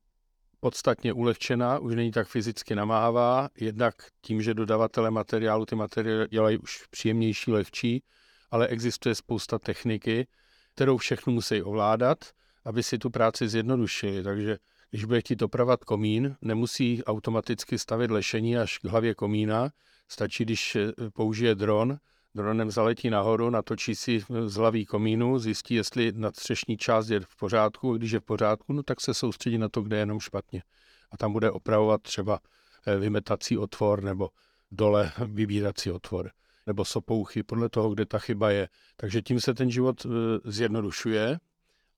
podstatně 0.60 1.14
ulehčená, 1.14 1.80
už 1.80 1.96
není 1.96 2.12
tak 2.12 2.28
fyzicky 2.28 2.76
namáhavá, 2.76 3.50
jednak 3.58 3.96
tím, 4.22 4.42
že 4.42 4.54
dodavatele 4.54 5.12
materiálu 5.12 5.66
ty 5.66 5.76
materiály 5.76 6.28
dělají 6.28 6.58
už 6.58 6.88
příjemnější, 6.90 7.52
lehčí, 7.52 8.04
ale 8.52 8.68
existuje 8.68 9.16
spousta 9.16 9.60
techniky, 9.60 10.28
kterou 10.76 10.98
všechno 10.98 11.34
musí 11.34 11.62
ovládat, 11.62 12.18
aby 12.66 12.84
si 12.84 12.98
tu 12.98 13.10
práci 13.10 13.48
zjednodušili. 13.48 14.24
Takže 14.24 14.58
když 14.90 15.06
bude 15.06 15.22
chtít 15.22 15.42
opravat 15.42 15.84
komín, 15.84 16.36
nemusí 16.42 17.04
automaticky 17.04 17.80
stavit 17.80 18.12
lešení 18.12 18.58
až 18.58 18.78
k 18.78 18.86
hlavě 18.86 19.16
komína, 19.16 19.70
stačí, 20.08 20.46
když 20.46 20.76
eh, 20.76 20.92
použije 21.14 21.56
dron, 21.56 21.98
dronem 22.38 22.72
zaletí 22.72 23.10
nahoru, 23.10 23.50
natočí 23.50 23.96
si 23.96 24.26
z 24.46 24.56
hlavy 24.56 24.86
komínu, 24.86 25.40
zjistí, 25.40 25.74
jestli 25.74 26.12
nadstřešní 26.16 26.78
část 26.78 27.10
je 27.10 27.20
v 27.20 27.36
pořádku, 27.40 27.98
když 27.98 28.12
je 28.12 28.20
v 28.20 28.24
pořádku, 28.24 28.74
no 28.74 28.84
tak 28.84 29.02
se 29.02 29.14
soustředí 29.14 29.58
na 29.58 29.70
to, 29.70 29.82
kde 29.82 29.96
je 29.96 30.02
jenom 30.02 30.20
špatně. 30.20 30.64
A 31.12 31.18
tam 31.18 31.34
bude 31.34 31.52
opravovat 31.52 32.02
třeba 32.02 32.40
eh, 32.86 32.98
vymetací 32.98 33.58
otvor 33.58 34.04
nebo 34.04 34.30
dole 34.72 35.12
vybírací 35.26 35.92
otvor 35.92 36.32
nebo 36.68 36.86
sopouchy, 36.86 37.44
podle 37.44 37.70
toho, 37.70 37.90
kde 37.90 38.06
ta 38.06 38.20
chyba 38.20 38.52
je. 38.52 38.70
Takže 38.98 39.22
tím 39.22 39.42
se 39.42 39.54
ten 39.54 39.72
život 39.72 40.06
eh, 40.06 40.10
zjednodušuje 40.52 41.40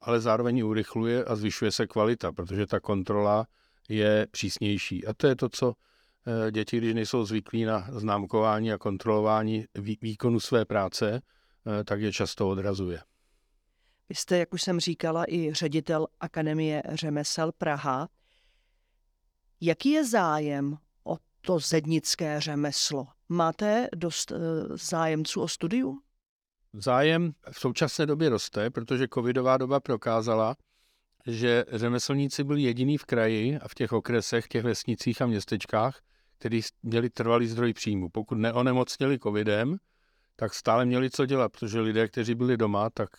ale 0.01 0.19
zároveň 0.19 0.61
urychluje 0.61 1.25
a 1.25 1.35
zvyšuje 1.35 1.71
se 1.71 1.87
kvalita, 1.87 2.31
protože 2.31 2.67
ta 2.67 2.79
kontrola 2.79 3.47
je 3.89 4.27
přísnější. 4.31 5.07
A 5.07 5.13
to 5.13 5.27
je 5.27 5.35
to, 5.35 5.49
co 5.49 5.73
děti, 6.51 6.77
když 6.77 6.93
nejsou 6.93 7.25
zvyklí 7.25 7.65
na 7.65 7.87
známkování 7.91 8.71
a 8.71 8.77
kontrolování 8.77 9.65
výkonu 10.01 10.39
své 10.39 10.65
práce, 10.65 11.21
eh, 11.21 11.83
tak 11.83 12.01
je 12.01 12.13
často 12.13 12.49
odrazuje. 12.49 13.01
Vy 14.09 14.15
jste, 14.15 14.37
jak 14.37 14.53
už 14.53 14.61
jsem 14.61 14.79
říkala, 14.79 15.25
i 15.27 15.53
ředitel 15.53 16.07
Akademie 16.19 16.83
řemesel 16.89 17.51
Praha. 17.51 18.09
Jaký 19.61 19.89
je 19.89 20.05
zájem 20.05 20.77
o 21.03 21.17
to 21.41 21.59
zednické 21.59 22.41
řemeslo? 22.41 23.07
Máte 23.29 23.87
dost 23.95 24.31
zájemců 24.69 25.41
o 25.41 25.47
studiu? 25.47 25.99
Zájem 26.73 27.31
v 27.51 27.59
současné 27.59 28.05
době 28.05 28.29
roste, 28.29 28.69
protože 28.69 29.07
covidová 29.13 29.57
doba 29.57 29.79
prokázala, 29.79 30.55
že 31.27 31.65
řemeslníci 31.71 32.43
byli 32.43 32.61
jediní 32.61 32.97
v 32.97 33.05
kraji 33.05 33.59
a 33.59 33.67
v 33.67 33.75
těch 33.75 33.93
okresech, 33.93 34.47
těch 34.47 34.63
vesnicích 34.63 35.21
a 35.21 35.25
městečkách, 35.25 36.01
kteří 36.39 36.61
měli 36.83 37.09
trvalý 37.09 37.47
zdroj 37.47 37.73
příjmu. 37.73 38.09
Pokud 38.09 38.35
neonemocněli 38.35 39.19
covidem, 39.19 39.77
tak 40.35 40.53
stále 40.53 40.85
měli 40.85 41.09
co 41.09 41.25
dělat, 41.25 41.51
protože 41.51 41.79
lidé, 41.79 42.07
kteří 42.07 42.35
byli 42.35 42.57
doma, 42.57 42.89
tak 42.89 43.09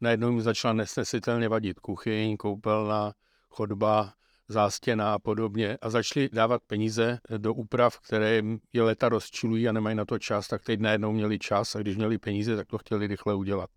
najednou 0.00 0.30
jim 0.30 0.40
začala 0.40 0.74
nesnesitelně 0.74 1.48
vadit 1.48 1.80
kuchyň, 1.80 2.36
koupelna, 2.36 3.12
chodba, 3.48 4.12
zástěna 4.48 5.14
a 5.14 5.18
podobně 5.18 5.78
a 5.82 5.90
začali 5.90 6.28
dávat 6.32 6.62
peníze 6.66 7.18
do 7.38 7.54
úprav, 7.54 8.00
které 8.00 8.42
je 8.72 8.82
leta 8.82 9.08
rozčilují 9.08 9.68
a 9.68 9.72
nemají 9.72 9.96
na 9.96 10.04
to 10.04 10.18
čas, 10.18 10.48
tak 10.48 10.64
teď 10.64 10.80
najednou 10.80 11.12
měli 11.12 11.38
čas 11.38 11.76
a 11.76 11.78
když 11.78 11.96
měli 11.96 12.18
peníze, 12.18 12.56
tak 12.56 12.68
to 12.68 12.78
chtěli 12.78 13.06
rychle 13.06 13.34
udělat. 13.34 13.70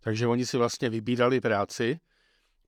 Takže 0.00 0.26
oni 0.26 0.46
si 0.46 0.56
vlastně 0.56 0.90
vybírali 0.90 1.40
práci 1.40 2.00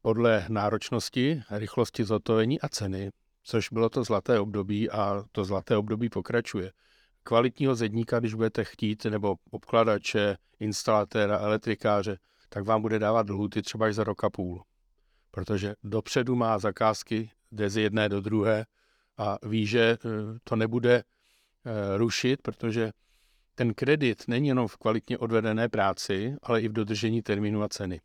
podle 0.03 0.47
náročnosti, 0.49 1.43
rychlosti 1.51 2.05
zotovení 2.05 2.61
a 2.61 2.69
ceny, 2.69 3.11
což 3.47 3.69
bylo 3.73 3.89
to 3.89 4.05
zlaté 4.05 4.41
období 4.41 4.91
a 4.91 5.25
to 5.33 5.45
zlaté 5.45 5.77
období 5.77 6.09
pokračuje. 6.09 6.73
Kvalitního 7.23 7.75
zedníka, 7.75 8.21
když 8.21 8.35
budete 8.35 8.65
chtít, 8.65 9.05
nebo 9.05 9.37
obkladače, 9.51 10.37
instalatéra, 10.61 11.39
elektrikáře, 11.39 12.19
tak 12.49 12.65
vám 12.65 12.83
bude 12.83 12.99
dávat 12.99 13.31
lhuty 13.31 13.63
třeba 13.63 13.87
až 13.87 13.95
za 13.95 14.05
rok 14.05 14.25
a 14.25 14.31
půl 14.31 14.63
protože 15.37 15.75
dopředu 15.85 16.37
má 16.37 16.59
zakázky, 16.59 17.31
jde 17.53 17.71
z 17.71 17.77
jedné 17.77 18.09
do 18.09 18.21
druhé 18.21 18.67
a 19.19 19.39
ví, 19.49 19.67
že 19.67 19.81
eh, 19.81 19.99
to 20.45 20.57
nebude 20.57 20.95
eh, 20.95 21.03
rušit, 21.97 22.43
protože 22.43 22.93
ten 23.55 23.75
kredit 23.75 24.25
není 24.29 24.49
jenom 24.49 24.69
v 24.69 24.77
kvalitně 24.77 25.19
odvedené 25.19 25.69
práci, 25.69 26.37
ale 26.43 26.61
i 26.61 26.69
v 26.69 26.73
dodržení 26.73 27.23
termínu 27.23 27.63
a 27.63 27.69
ceny. 27.69 28.01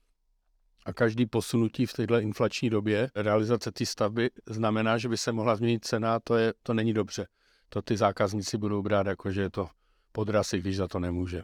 A 0.86 0.94
každý 0.94 1.26
posunutí 1.26 1.86
v 1.86 1.94
této 1.94 2.20
inflační 2.20 2.70
době 2.70 3.10
realizace 3.16 3.72
té 3.72 3.86
stavby 3.86 4.30
znamená, 4.48 4.98
že 4.98 5.10
by 5.10 5.18
se 5.18 5.32
mohla 5.32 5.56
změnit 5.56 5.86
cena, 5.86 6.20
to, 6.20 6.36
je, 6.36 6.54
to 6.64 6.74
není 6.74 6.94
dobře. 6.94 7.28
To 7.70 7.82
ty 7.82 7.98
zákazníci 7.98 8.58
budou 8.58 8.82
brát 8.82 9.08
jako, 9.08 9.32
že 9.32 9.42
je 9.42 9.50
to 9.50 9.68
podrasy, 10.12 10.60
když 10.60 10.78
za 10.78 10.88
to 10.88 11.00
nemůže. 11.00 11.42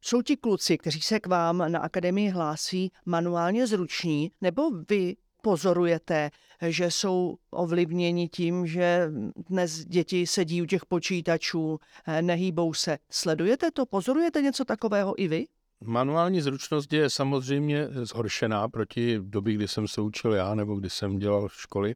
Jsou 0.00 0.22
ti 0.22 0.36
kluci, 0.36 0.78
kteří 0.78 1.00
se 1.00 1.20
k 1.20 1.26
vám 1.26 1.72
na 1.72 1.78
akademii 1.78 2.28
hlásí, 2.28 2.92
manuálně 3.06 3.66
zruční, 3.66 4.30
nebo 4.40 4.70
vy 4.88 5.16
pozorujete, 5.42 6.30
že 6.68 6.90
jsou 6.90 7.36
ovlivněni 7.50 8.28
tím, 8.28 8.66
že 8.66 9.10
dnes 9.50 9.84
děti 9.84 10.26
sedí 10.26 10.62
u 10.62 10.66
těch 10.66 10.86
počítačů, 10.86 11.78
nehýbou 12.20 12.74
se. 12.74 12.98
Sledujete 13.10 13.70
to? 13.70 13.86
Pozorujete 13.86 14.42
něco 14.42 14.64
takového 14.64 15.22
i 15.22 15.28
vy? 15.28 15.46
Manuální 15.84 16.40
zručnost 16.40 16.92
je 16.92 17.10
samozřejmě 17.10 17.88
zhoršená 17.90 18.68
proti 18.68 19.18
době, 19.22 19.54
kdy 19.54 19.68
jsem 19.68 19.88
se 19.88 20.00
učil 20.00 20.32
já 20.32 20.54
nebo 20.54 20.74
kdy 20.74 20.90
jsem 20.90 21.18
dělal 21.18 21.48
školy. 21.48 21.94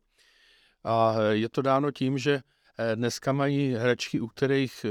A 0.84 1.14
je 1.30 1.48
to 1.48 1.62
dáno 1.62 1.90
tím, 1.90 2.18
že 2.18 2.40
dneska 2.94 3.32
mají 3.32 3.74
hračky, 3.74 4.20
u 4.20 4.26
kterých 4.26 4.86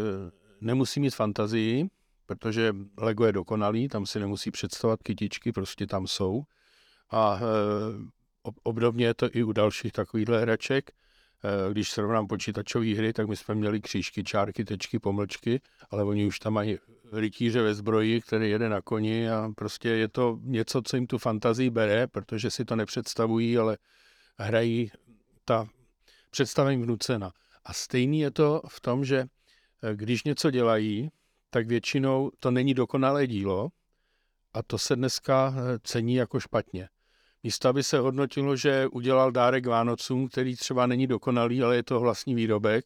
nemusí 0.61 0.99
mít 0.99 1.15
fantazii, 1.15 1.87
protože 2.25 2.75
Lego 2.97 3.25
je 3.25 3.31
dokonalý, 3.31 3.87
tam 3.87 4.05
si 4.05 4.19
nemusí 4.19 4.51
představovat 4.51 5.03
kytičky, 5.03 5.51
prostě 5.51 5.87
tam 5.87 6.07
jsou. 6.07 6.43
A 7.09 7.39
e, 7.41 8.49
obdobně 8.63 9.05
je 9.05 9.13
to 9.13 9.29
i 9.31 9.43
u 9.43 9.51
dalších 9.51 9.91
takovýchhle 9.91 10.41
hraček. 10.41 10.91
Když 11.71 11.91
srovnám 11.91 12.27
počítačové 12.27 12.95
hry, 12.95 13.13
tak 13.13 13.27
my 13.27 13.35
jsme 13.35 13.55
měli 13.55 13.81
křížky, 13.81 14.23
čárky, 14.23 14.65
tečky, 14.65 14.99
pomlčky, 14.99 15.61
ale 15.89 16.03
oni 16.03 16.25
už 16.25 16.39
tam 16.39 16.53
mají 16.53 16.77
rytíře 17.11 17.61
ve 17.61 17.73
zbroji, 17.73 18.21
který 18.21 18.49
jede 18.49 18.69
na 18.69 18.81
koni 18.81 19.29
a 19.29 19.49
prostě 19.55 19.89
je 19.89 20.07
to 20.07 20.39
něco, 20.41 20.81
co 20.81 20.95
jim 20.95 21.07
tu 21.07 21.17
fantazii 21.17 21.69
bere, 21.69 22.07
protože 22.07 22.51
si 22.51 22.65
to 22.65 22.75
nepředstavují, 22.75 23.57
ale 23.57 23.77
hrají 24.37 24.91
ta 25.45 25.67
představení 26.31 26.83
vnucena. 26.83 27.31
A 27.65 27.73
stejný 27.73 28.19
je 28.19 28.31
to 28.31 28.61
v 28.67 28.81
tom, 28.81 29.05
že 29.05 29.17
e, 29.17 29.27
když 29.95 30.23
něco 30.23 30.51
dělají, 30.51 31.09
tak 31.49 31.67
většinou 31.67 32.31
to 32.39 32.51
není 32.51 32.73
dokonalé 32.73 33.27
dílo 33.27 33.69
a 34.53 34.63
to 34.63 34.77
se 34.77 34.95
dneska 34.95 35.53
eh, 35.55 35.79
cení 35.83 36.15
jako 36.15 36.39
špatně. 36.39 36.89
Místo, 37.43 37.69
aby 37.69 37.83
se 37.83 37.99
hodnotilo, 37.99 38.55
že 38.55 38.87
udělal 38.87 39.31
dárek 39.31 39.65
Vánocům, 39.65 40.27
který 40.27 40.55
třeba 40.55 40.87
není 40.87 41.07
dokonalý, 41.07 41.63
ale 41.63 41.75
je 41.75 41.83
to 41.83 41.99
vlastní 41.99 42.35
výrobek, 42.35 42.85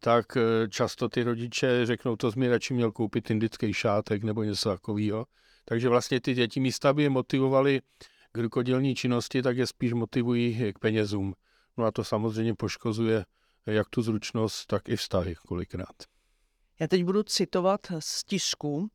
tak 0.00 0.36
eh, 0.36 0.68
často 0.68 1.08
ty 1.08 1.22
rodiče 1.22 1.86
řeknou, 1.86 2.16
to 2.16 2.30
mi 2.36 2.48
radši 2.48 2.74
měl 2.74 2.92
koupit 2.92 3.30
indický 3.30 3.72
šátek 3.72 4.22
nebo 4.22 4.42
něco 4.42 4.68
takového. 4.68 5.26
Takže 5.64 5.88
vlastně 5.88 6.20
ty 6.20 6.34
děti 6.34 6.60
místa 6.60 6.92
by 6.92 7.02
je 7.02 7.10
motivovali 7.10 7.80
k 8.32 8.38
rukodělní 8.38 8.94
činnosti, 8.94 9.42
tak 9.42 9.56
je 9.56 9.66
spíš 9.66 9.92
motivují 9.92 10.72
k 10.72 10.78
penězům. 10.78 11.34
No 11.76 11.84
a 11.84 11.90
to 11.90 12.04
samozřejmě 12.04 12.54
poškozuje 12.54 13.24
jak 13.66 13.88
tu 13.88 14.02
zručnost, 14.02 14.66
tak 14.66 14.88
i 14.88 14.96
vztahy 14.96 15.34
kolikrát. 15.34 15.96
Já 16.80 16.88
teď 16.88 17.04
budu 17.04 17.22
citovat 17.22 17.80
z 17.98 18.24
tisku. 18.24 18.90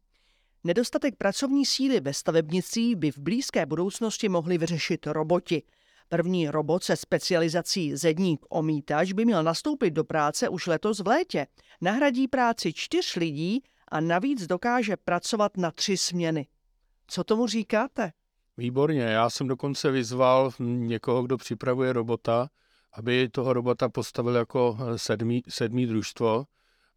Nedostatek 0.63 1.15
pracovní 1.15 1.65
síly 1.65 1.99
ve 1.99 2.13
stavebnictví 2.13 2.95
by 2.95 3.11
v 3.11 3.17
blízké 3.17 3.65
budoucnosti 3.65 4.29
mohli 4.29 4.57
vyřešit 4.57 5.07
roboti. 5.07 5.63
První 6.09 6.49
robot 6.49 6.83
se 6.83 6.95
specializací 6.95 7.95
zedník 7.95 8.45
omítač 8.49 9.11
by 9.11 9.25
měl 9.25 9.43
nastoupit 9.43 9.91
do 9.91 10.03
práce 10.03 10.49
už 10.49 10.67
letos 10.67 10.99
v 10.99 11.07
létě. 11.07 11.47
Nahradí 11.81 12.27
práci 12.27 12.73
čtyř 12.73 13.15
lidí 13.15 13.63
a 13.87 13.99
navíc 13.99 14.47
dokáže 14.47 14.97
pracovat 14.97 15.57
na 15.57 15.71
tři 15.71 15.97
směny. 15.97 16.47
Co 17.07 17.23
tomu 17.23 17.47
říkáte? 17.47 18.11
Výborně, 18.57 19.01
já 19.01 19.29
jsem 19.29 19.47
dokonce 19.47 19.91
vyzval 19.91 20.51
někoho, 20.59 21.23
kdo 21.23 21.37
připravuje 21.37 21.93
robota, 21.93 22.49
aby 22.93 23.29
toho 23.29 23.53
robota 23.53 23.89
postavil 23.89 24.35
jako 24.35 24.77
sedmý, 24.95 25.43
sedmý 25.49 25.85
družstvo, 25.85 26.45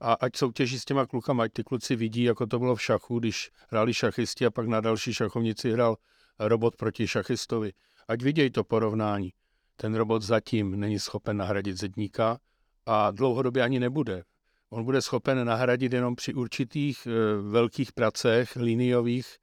a 0.00 0.12
ať 0.12 0.36
soutěží 0.36 0.78
s 0.80 0.84
těma 0.84 1.06
klukama, 1.06 1.44
ať 1.44 1.52
ty 1.52 1.64
kluci 1.64 1.96
vidí, 1.96 2.22
jako 2.22 2.46
to 2.46 2.58
bylo 2.58 2.76
v 2.76 2.82
šachu, 2.82 3.18
když 3.18 3.50
hráli 3.68 3.94
šachisti 3.94 4.46
a 4.46 4.50
pak 4.50 4.66
na 4.66 4.80
další 4.80 5.14
šachovnici 5.14 5.72
hrál 5.72 5.96
robot 6.38 6.76
proti 6.76 7.08
šachistovi. 7.08 7.72
Ať 8.08 8.22
vidějí 8.22 8.50
to 8.50 8.64
porovnání. 8.64 9.32
Ten 9.76 9.94
robot 9.94 10.22
zatím 10.22 10.80
není 10.80 10.98
schopen 10.98 11.36
nahradit 11.36 11.76
zedníka 11.76 12.38
a 12.86 13.10
dlouhodobě 13.10 13.62
ani 13.62 13.80
nebude. 13.80 14.22
On 14.70 14.84
bude 14.84 15.02
schopen 15.02 15.46
nahradit 15.46 15.92
jenom 15.92 16.16
při 16.16 16.34
určitých 16.34 17.06
e, 17.06 17.10
velkých 17.42 17.92
pracech, 17.92 18.56
liniových 18.56 19.36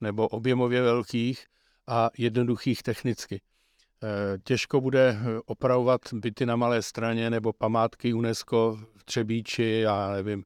nebo 0.00 0.28
objemově 0.28 0.82
velkých 0.82 1.46
a 1.86 2.10
jednoduchých 2.18 2.82
technicky. 2.82 3.40
Eh, 4.02 4.38
těžko 4.44 4.80
bude 4.80 5.08
eh, 5.08 5.40
opravovat 5.46 6.00
byty 6.12 6.46
na 6.46 6.56
malé 6.56 6.82
straně 6.82 7.30
nebo 7.30 7.52
památky 7.52 8.14
UNESCO 8.14 8.78
v 8.96 9.04
Třebíči, 9.04 9.80
já 9.82 10.10
nevím, 10.10 10.44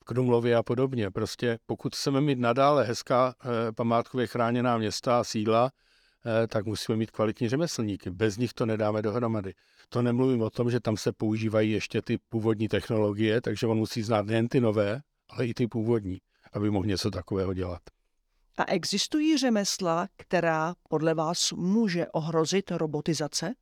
v 0.00 0.04
Krumlově 0.04 0.56
a 0.56 0.62
podobně. 0.62 1.10
Prostě 1.10 1.58
pokud 1.66 1.96
chceme 1.96 2.20
mít 2.20 2.38
nadále 2.38 2.84
hezká 2.84 3.34
eh, 3.40 3.72
památkově 3.72 4.26
chráněná 4.26 4.78
města 4.78 5.20
a 5.20 5.24
sídla, 5.24 5.70
tak 6.48 6.66
musíme 6.66 6.96
mít 6.96 7.10
kvalitní 7.10 7.48
řemeslníky. 7.48 8.10
Bez 8.10 8.36
nich 8.36 8.52
to 8.52 8.66
nedáme 8.66 9.02
dohromady. 9.02 9.54
To 9.88 10.02
nemluvím 10.02 10.42
o 10.42 10.50
tom, 10.50 10.70
že 10.70 10.80
tam 10.80 10.96
se 10.96 11.12
používají 11.12 11.70
ještě 11.70 12.02
ty 12.02 12.18
původní 12.28 12.68
technologie, 12.68 13.40
takže 13.40 13.66
on 13.66 13.78
musí 13.78 14.02
znát 14.02 14.26
nejen 14.26 14.48
ty 14.48 14.60
nové, 14.60 15.00
ale 15.30 15.46
i 15.46 15.54
ty 15.54 15.66
původní, 15.66 16.18
aby 16.52 16.70
mohl 16.70 16.86
něco 16.86 17.10
takového 17.10 17.54
dělat. 17.54 17.82
A 18.56 18.64
existují 18.64 19.38
řemesla, 19.38 20.08
která 20.16 20.74
podle 20.88 21.14
vás 21.14 21.52
může 21.52 22.06
ohrozit 22.06 22.70
robotizace? 22.70 23.54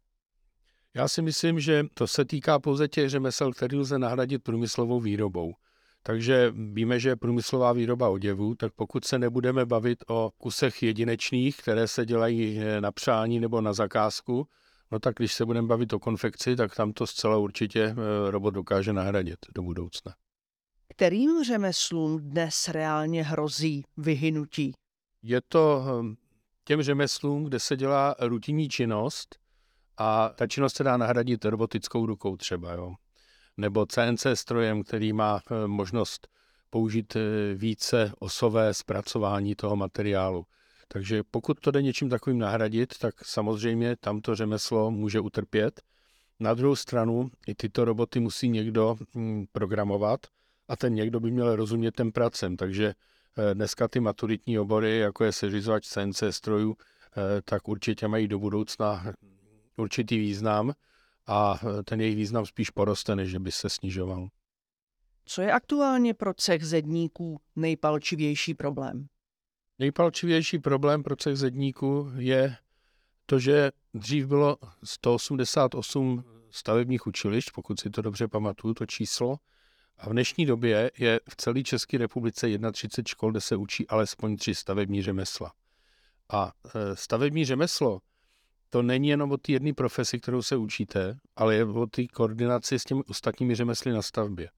Já 0.95 1.09
si 1.09 1.23
myslím, 1.23 1.61
že 1.61 1.85
to 1.95 2.07
se 2.07 2.25
týká 2.25 2.59
pouze 2.59 2.89
těch 2.89 3.11
řemesel, 3.11 3.53
které 3.53 3.77
lze 3.77 3.99
nahradit 3.99 4.43
průmyslovou 4.43 5.01
výrobou. 5.01 5.55
Takže 6.03 6.53
víme, 6.73 7.01
že 7.01 7.09
je 7.09 7.17
průmyslová 7.17 7.73
výroba 7.73 8.09
oděvů, 8.09 8.55
tak 8.55 8.73
pokud 8.73 9.05
se 9.05 9.19
nebudeme 9.19 9.67
bavit 9.67 10.05
o 10.09 10.31
kusech 10.39 10.83
jedinečných, 10.83 11.57
které 11.57 11.89
se 11.89 12.07
dělají 12.07 12.59
eh, 12.59 12.81
na 12.81 12.93
přání 12.93 13.41
nebo 13.41 13.61
na 13.61 13.73
zakázku, 13.73 14.49
no 14.91 14.99
tak 14.99 15.15
když 15.15 15.35
se 15.35 15.45
budeme 15.45 15.69
bavit 15.69 15.93
o 15.93 15.99
konfekci, 15.99 16.57
tak 16.57 16.75
tam 16.75 16.93
to 16.93 17.07
zcela 17.07 17.37
určitě 17.37 17.83
eh, 17.83 17.95
robot 18.31 18.55
dokáže 18.55 18.93
nahradit 18.93 19.39
do 19.55 19.63
budoucna. 19.63 20.15
Kterým 20.89 21.45
řemeslům 21.45 22.21
dnes 22.21 22.69
reálně 22.69 23.25
hrozí 23.25 23.85
vyhynutí? 23.97 24.73
Je 25.23 25.41
to 25.49 25.85
hm, 26.03 26.15
těm 26.65 26.83
řemeslům, 26.83 27.45
kde 27.45 27.61
se 27.61 27.77
dělá 27.77 28.15
rutinní 28.21 28.69
činnost 28.69 29.39
a 29.99 30.29
ta 30.29 30.47
činnost 30.47 30.77
se 30.77 30.85
dá 30.85 30.97
nahradit 30.97 31.45
robotickou 31.45 32.07
rukou 32.07 32.37
třeba, 32.37 32.73
jo. 32.73 32.95
Nebo 33.57 33.87
CNC 33.87 34.27
strojem, 34.35 34.83
který 34.83 35.13
má 35.13 35.41
eh, 35.51 35.67
možnost 35.67 36.29
použít 36.71 37.17
eh, 37.17 37.55
více 37.55 38.13
osové 38.19 38.75
zpracování 38.75 39.55
toho 39.55 39.77
materiálu. 39.77 40.47
Takže 40.89 41.23
pokud 41.31 41.61
to 41.61 41.71
jde 41.71 41.83
něčím 41.83 42.09
takovým 42.09 42.39
nahradit, 42.39 42.99
tak 42.99 43.15
samozřejmě 43.25 43.97
tam 43.97 44.21
to 44.21 44.35
řemeslo 44.35 44.91
může 44.91 45.21
utrpět. 45.21 45.83
Na 46.41 46.55
druhou 46.55 46.77
stranu 46.77 47.31
i 47.47 47.55
tyto 47.55 47.85
roboty 47.85 48.21
musí 48.21 48.49
někdo 48.49 48.97
hm, 49.15 49.45
programovat 49.53 50.21
a 50.69 50.77
ten 50.77 50.95
někdo 50.95 51.21
by 51.21 51.31
měl 51.31 51.57
rozumět 51.57 51.97
těm 51.97 52.13
pracem. 52.13 52.57
Takže 52.57 52.95
eh, 53.37 53.55
dneska 53.55 53.89
ty 53.89 54.01
maturitní 54.01 54.59
obory, 54.59 54.99
jako 54.99 55.25
je 55.25 55.33
seřizovač 55.33 55.87
CNC 55.87 56.23
strojů, 56.31 56.77
tak 57.45 57.69
určitě 57.69 58.09
mají 58.09 58.29
do 58.29 58.39
budoucna 58.39 59.13
určitý 59.77 60.19
význam 60.19 60.73
a 61.33 61.61
ten 61.85 62.01
jejich 62.01 62.17
význam 62.17 62.47
spíš 62.47 62.71
poroste, 62.71 63.17
než 63.17 63.37
by 63.37 63.53
se 63.53 63.69
snižoval. 63.69 64.29
Co 65.25 65.43
je 65.43 65.53
aktuálně 65.53 66.15
pro 66.15 66.35
cech 66.35 66.65
zedníků 66.65 67.41
nejpalčivější 67.57 68.55
problém? 68.55 69.07
Nejpalčivější 69.79 70.59
problém 70.59 71.03
pro 71.03 71.17
cech 71.17 71.37
zedníků 71.37 72.11
je 72.17 72.57
to, 73.27 73.39
že 73.39 73.73
dřív 73.95 74.27
bylo 74.27 74.57
188 74.85 76.25
stavebních 76.51 77.07
učilišť, 77.07 77.51
pokud 77.55 77.81
si 77.81 77.91
to 77.91 78.03
dobře 78.03 78.29
pamatuju, 78.29 78.75
to 78.75 78.87
číslo, 78.87 79.37
a 79.99 80.09
v 80.09 80.13
dnešní 80.13 80.47
době 80.47 80.91
je 80.99 81.21
v 81.31 81.37
celé 81.37 81.63
České 81.63 81.99
republice 81.99 82.47
31 82.73 83.09
škol, 83.09 83.31
kde 83.31 83.41
se 83.41 83.57
učí 83.57 83.89
alespoň 83.89 84.37
tři 84.37 84.55
stavební 84.55 85.03
řemesla. 85.03 85.53
A 86.33 86.53
e, 86.75 86.97
stavební 86.97 87.45
řemeslo 87.45 88.01
to 88.73 88.83
není 88.83 89.09
jenom 89.09 89.33
o 89.33 89.37
té 89.37 89.53
jedné 89.53 89.73
profesi, 89.73 90.21
kterou 90.21 90.43
se 90.43 90.57
učíte, 90.57 91.19
ale 91.37 91.55
je 91.55 91.65
o 91.65 91.87
té 91.87 92.07
koordinaci 92.07 92.79
s 92.79 92.85
těmi 92.85 93.03
ostatními 93.09 93.55
řemesly 93.55 93.93
na 93.93 94.03
stavbě. 94.03 94.51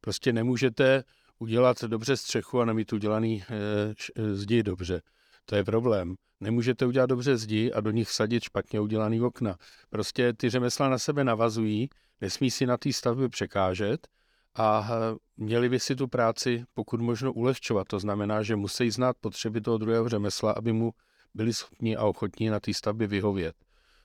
Prostě 0.00 0.32
nemůžete 0.32 1.04
udělat 1.38 1.84
dobře 1.84 2.16
střechu 2.16 2.60
a 2.60 2.64
nemít 2.64 2.92
udělaný 2.92 3.44
e, 3.50 4.34
zdi 4.34 4.62
dobře. 4.62 5.02
To 5.44 5.56
je 5.56 5.64
problém. 5.64 6.14
Nemůžete 6.40 6.86
udělat 6.86 7.06
dobře 7.06 7.36
zdi 7.36 7.72
a 7.72 7.80
do 7.80 7.90
nich 7.90 8.08
vsadit 8.08 8.44
špatně 8.44 8.80
udělaný 8.80 9.20
okna. 9.20 9.56
Prostě 9.90 10.32
ty 10.32 10.50
řemesla 10.50 10.88
na 10.88 10.98
sebe 10.98 11.24
navazují, 11.24 11.88
nesmí 12.20 12.50
si 12.50 12.66
na 12.66 12.76
té 12.76 12.92
stavbě 12.92 13.28
překážet 13.28 14.08
a 14.54 14.88
eh, 14.90 15.16
měli 15.36 15.68
by 15.68 15.80
si 15.80 15.96
tu 15.96 16.08
práci 16.08 16.64
pokud 16.74 17.00
možno 17.00 17.32
ulehčovat. 17.32 17.88
To 17.88 17.98
znamená, 17.98 18.42
že 18.42 18.56
musí 18.56 18.90
znát 18.90 19.16
potřeby 19.20 19.60
toho 19.60 19.78
druhého 19.78 20.08
řemesla, 20.08 20.52
aby 20.52 20.72
mu 20.72 20.92
byli 21.34 21.52
schopni 21.52 21.96
a 21.96 22.04
ochotní 22.04 22.48
na 22.48 22.60
té 22.60 22.74
stavbě 22.74 23.06
vyhovět. 23.06 23.56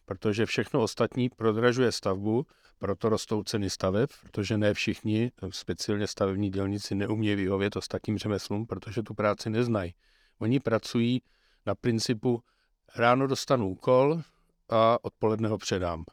Protože 0.05 0.46
všechno 0.46 0.81
ostatní 0.81 1.29
prodražuje 1.29 1.91
stavbu, 1.91 2.46
proto 2.79 3.10
rostou 3.10 3.43
ceny 3.43 3.69
staveb, 3.69 4.10
protože 4.22 4.57
ne 4.57 4.74
všichni, 4.74 5.31
speciálně 5.50 6.07
stavební 6.07 6.50
dělníci, 6.50 6.96
neumějí 6.96 7.36
vyhovět 7.36 7.75
ostatním 7.75 8.17
řemeslům, 8.17 8.67
protože 8.67 9.03
tu 9.03 9.13
práci 9.13 9.50
neznají. 9.50 9.93
Oni 10.39 10.60
pracují 10.60 11.22
na 11.65 11.75
principu 11.75 12.43
ráno 12.96 13.27
dostanu 13.27 13.69
úkol 13.69 14.22
a 14.69 14.98
odpoledne 15.01 15.50
ho 15.50 15.57
předám. 15.57 16.03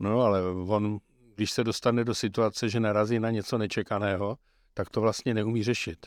No 0.00 0.20
ale 0.20 0.42
on, 0.68 0.98
když 1.34 1.50
se 1.50 1.64
dostane 1.64 2.04
do 2.04 2.14
situace, 2.14 2.68
že 2.68 2.80
narazí 2.80 3.20
na 3.20 3.30
něco 3.30 3.58
nečekaného, 3.58 4.38
tak 4.74 4.90
to 4.90 5.00
vlastně 5.00 5.34
neumí 5.34 5.62
řešit. 5.62 6.06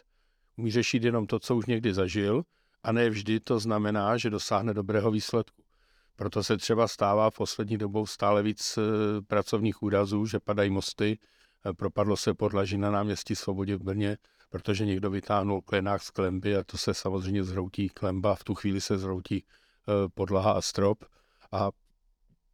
Umí 0.57 0.71
řešit 0.71 1.03
jenom 1.03 1.27
to, 1.27 1.39
co 1.39 1.55
už 1.55 1.65
někdy 1.65 1.93
zažil 1.93 2.43
a 2.83 2.91
ne 2.91 3.09
vždy 3.09 3.39
to 3.39 3.59
znamená, 3.59 4.17
že 4.17 4.29
dosáhne 4.29 4.73
dobrého 4.73 5.11
výsledku. 5.11 5.63
Proto 6.15 6.43
se 6.43 6.57
třeba 6.57 6.87
stává 6.87 7.29
v 7.29 7.35
poslední 7.35 7.77
dobou 7.77 8.05
stále 8.05 8.43
víc 8.43 8.77
eh, 8.77 8.81
pracovních 9.21 9.83
úrazů, 9.83 10.25
že 10.25 10.39
padají 10.39 10.69
mosty, 10.69 11.19
eh, 11.65 11.73
propadlo 11.73 12.17
se 12.17 12.33
podlaží 12.33 12.77
na 12.77 12.91
náměstí 12.91 13.35
Svobodě 13.35 13.75
v 13.75 13.83
Brně, 13.83 14.17
protože 14.49 14.85
někdo 14.85 15.09
vytáhnul 15.09 15.61
klenák 15.61 16.03
z 16.03 16.09
klemby 16.09 16.55
a 16.57 16.63
to 16.63 16.77
se 16.77 16.93
samozřejmě 16.93 17.43
zhroutí 17.43 17.89
klemba, 17.89 18.35
v 18.35 18.43
tu 18.43 18.55
chvíli 18.55 18.81
se 18.81 18.97
zhroutí 18.97 19.43
eh, 19.43 20.09
podlaha 20.13 20.51
a 20.51 20.61
strop 20.61 21.05
a 21.51 21.69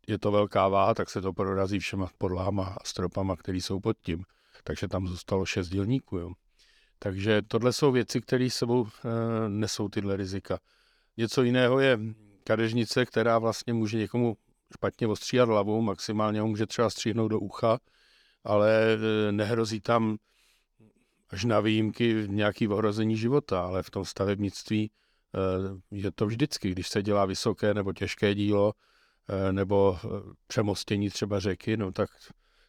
je 0.08 0.20
to 0.20 0.32
velká 0.32 0.68
váha, 0.68 0.94
tak 0.94 1.10
se 1.10 1.22
to 1.22 1.34
prorazí 1.34 1.80
všema 1.80 2.10
podlahama 2.18 2.64
a 2.64 2.84
stropama, 2.86 3.36
které 3.36 3.58
jsou 3.58 3.80
pod 3.80 3.98
tím. 4.02 4.24
Takže 4.64 4.88
tam 4.88 5.08
zůstalo 5.08 5.46
šest 5.46 5.70
dělníků. 5.70 6.18
Jo. 6.18 6.32
Takže 7.06 7.42
tohle 7.42 7.74
jsou 7.74 7.92
věci, 7.92 8.22
které 8.22 8.50
sebou 8.50 8.88
e, 8.88 9.50
nesou 9.50 9.90
tyhle 9.90 10.18
rizika. 10.18 10.60
Něco 11.18 11.44
jiného 11.44 11.80
je 11.80 12.00
kadežnice, 12.44 13.06
která 13.06 13.40
vlastně 13.40 13.74
může 13.74 13.98
někomu 13.98 14.38
špatně 14.74 15.08
ostříhat 15.08 15.50
hlavu, 15.50 15.82
maximálně 15.82 16.42
ho 16.42 16.48
může 16.48 16.66
třeba 16.66 16.90
stříhnout 16.90 17.32
do 17.32 17.40
ucha, 17.40 17.80
ale 18.44 18.94
e, 18.94 19.32
nehrozí 19.32 19.82
tam 19.82 20.18
až 21.30 21.46
na 21.46 21.60
výjimky 21.60 22.26
nějaký 22.28 22.68
ohrození 22.68 23.18
života, 23.18 23.62
ale 23.62 23.84
v 23.84 23.90
tom 23.90 24.06
stavebnictví 24.06 24.84
e, 24.84 24.90
je 25.92 26.12
to 26.12 26.26
vždycky, 26.26 26.72
když 26.72 26.90
se 26.90 27.04
dělá 27.04 27.26
vysoké 27.26 27.74
nebo 27.74 27.94
těžké 27.94 28.36
dílo, 28.36 28.74
nebo 29.52 30.00
přemostění 30.48 31.10
třeba 31.10 31.40
řeky, 31.40 31.78
no 31.78 31.92
tak 31.92 32.10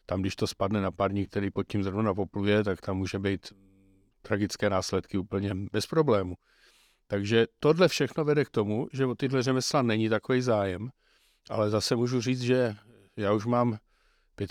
tam, 0.05 0.21
když 0.21 0.35
to 0.35 0.47
spadne 0.47 0.81
na 0.81 0.91
parník, 0.91 1.29
který 1.29 1.51
pod 1.51 1.67
tím 1.67 1.83
zrovna 1.83 2.13
popluje, 2.13 2.63
tak 2.63 2.81
tam 2.81 2.97
může 2.97 3.19
být 3.19 3.53
tragické 4.27 4.69
následky 4.69 5.17
úplně 5.17 5.51
bez 5.71 5.87
problému. 5.87 6.35
Takže 7.07 7.47
tohle 7.59 7.87
všechno 7.87 8.25
vede 8.25 8.45
k 8.45 8.49
tomu, 8.49 8.87
že 8.93 9.05
o 9.05 9.15
tyhle 9.15 9.43
řemesla 9.43 9.81
není 9.81 10.09
takový 10.09 10.41
zájem, 10.41 10.89
ale 11.49 11.69
zase 11.69 11.95
můžu 11.95 12.21
říct, 12.21 12.41
že 12.41 12.75
já 13.17 13.33
už 13.33 13.45
mám 13.45 13.77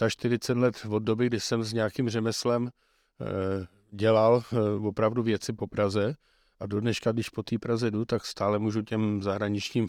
45 0.09 0.49
let 0.49 0.87
od 0.91 1.03
doby, 1.03 1.27
kdy 1.27 1.41
jsem 1.41 1.65
s 1.65 1.73
nějakým 1.73 2.11
řemeslem 2.11 2.69
eh, 2.69 3.67
dělal 3.91 4.43
eh, 4.53 4.87
opravdu 4.87 5.23
věci 5.23 5.53
po 5.53 5.67
Praze 5.67 6.15
a 6.61 6.67
do 6.67 6.81
dneška, 6.81 7.13
když 7.13 7.29
po 7.29 7.43
té 7.43 7.59
Praze 7.59 7.91
jdu, 7.91 8.05
tak 8.05 8.27
stále 8.27 8.59
můžu 8.59 8.83
těm 8.83 9.23
zahraničním 9.23 9.89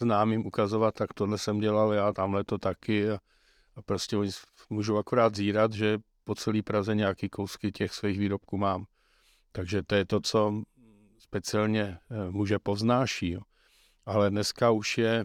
známým 0.00 0.46
ukazovat, 0.46 0.94
tak 0.94 1.14
tohle 1.14 1.38
jsem 1.38 1.60
dělal 1.60 1.92
já, 1.92 2.12
tamhle 2.12 2.44
to 2.44 2.58
taky 2.58 3.10
a, 3.10 3.18
prostě 3.86 4.16
oni 4.16 4.30
můžou 4.70 4.96
akorát 4.96 5.34
zírat, 5.34 5.72
že 5.72 5.98
po 6.24 6.34
celé 6.34 6.62
Praze 6.62 6.94
nějaký 6.94 7.28
kousky 7.28 7.72
těch 7.72 7.94
svých 7.94 8.18
výrobků 8.18 8.56
mám. 8.58 8.84
Takže 9.52 9.82
to 9.82 9.94
je 9.94 10.04
to, 10.04 10.20
co 10.20 10.62
speciálně 11.18 11.82
eh, 11.82 12.30
muže 12.30 12.58
povznáší. 12.58 13.30
Jo. 13.30 13.40
Ale 14.06 14.30
dneska 14.30 14.70
už 14.70 14.98
je 14.98 15.24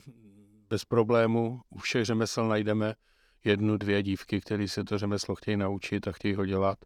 bez 0.70 0.86
problému, 0.86 1.62
u 1.70 1.80
všech 1.80 2.06
řemesel 2.06 2.48
najdeme 2.48 2.96
jednu, 3.44 3.78
dvě 3.78 4.04
dívky, 4.04 4.42
které 4.42 4.68
se 4.68 4.84
to 4.84 4.98
řemeslo 4.98 5.36
chtějí 5.36 5.58
naučit 5.58 6.08
a 6.08 6.12
chtějí 6.12 6.36
ho 6.36 6.46
dělat. 6.46 6.78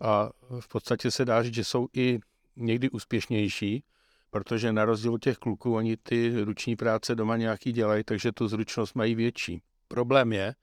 A 0.00 0.30
v 0.60 0.68
podstatě 0.68 1.10
se 1.10 1.24
dá 1.24 1.42
říct, 1.42 1.54
že 1.54 1.64
jsou 1.64 1.88
i 1.96 2.18
někdy 2.56 2.90
úspěšnější, 2.90 3.84
protože 4.30 4.72
na 4.72 4.84
rozdíl 4.84 5.14
od 5.14 5.22
těch 5.22 5.38
kluků 5.38 5.74
oni 5.74 5.96
ty 5.96 6.44
ruční 6.44 6.76
práce 6.76 7.14
doma 7.14 7.36
nějaký 7.36 7.72
dělají, 7.72 8.04
takže 8.04 8.32
tu 8.32 8.48
zručnost 8.48 8.94
mají 8.94 9.14
větší. 9.14 9.62
Problém 9.88 10.32
je, 10.32 10.54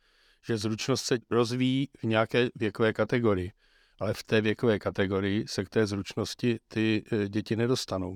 že 0.45 0.57
zručnost 0.57 1.05
se 1.05 1.17
rozvíjí 1.31 1.89
v 1.97 2.03
nějaké 2.03 2.49
věkové 2.55 2.93
kategorii 2.93 3.51
ale 3.99 4.13
v 4.13 4.23
té 4.23 4.41
věkové 4.41 4.79
kategorii 4.79 5.47
se 5.47 5.65
k 5.65 5.69
té 5.69 5.87
zručnosti 5.87 6.59
ty 6.67 7.03
eh, 7.11 7.29
děti 7.29 7.55
nedostanou, 7.55 8.15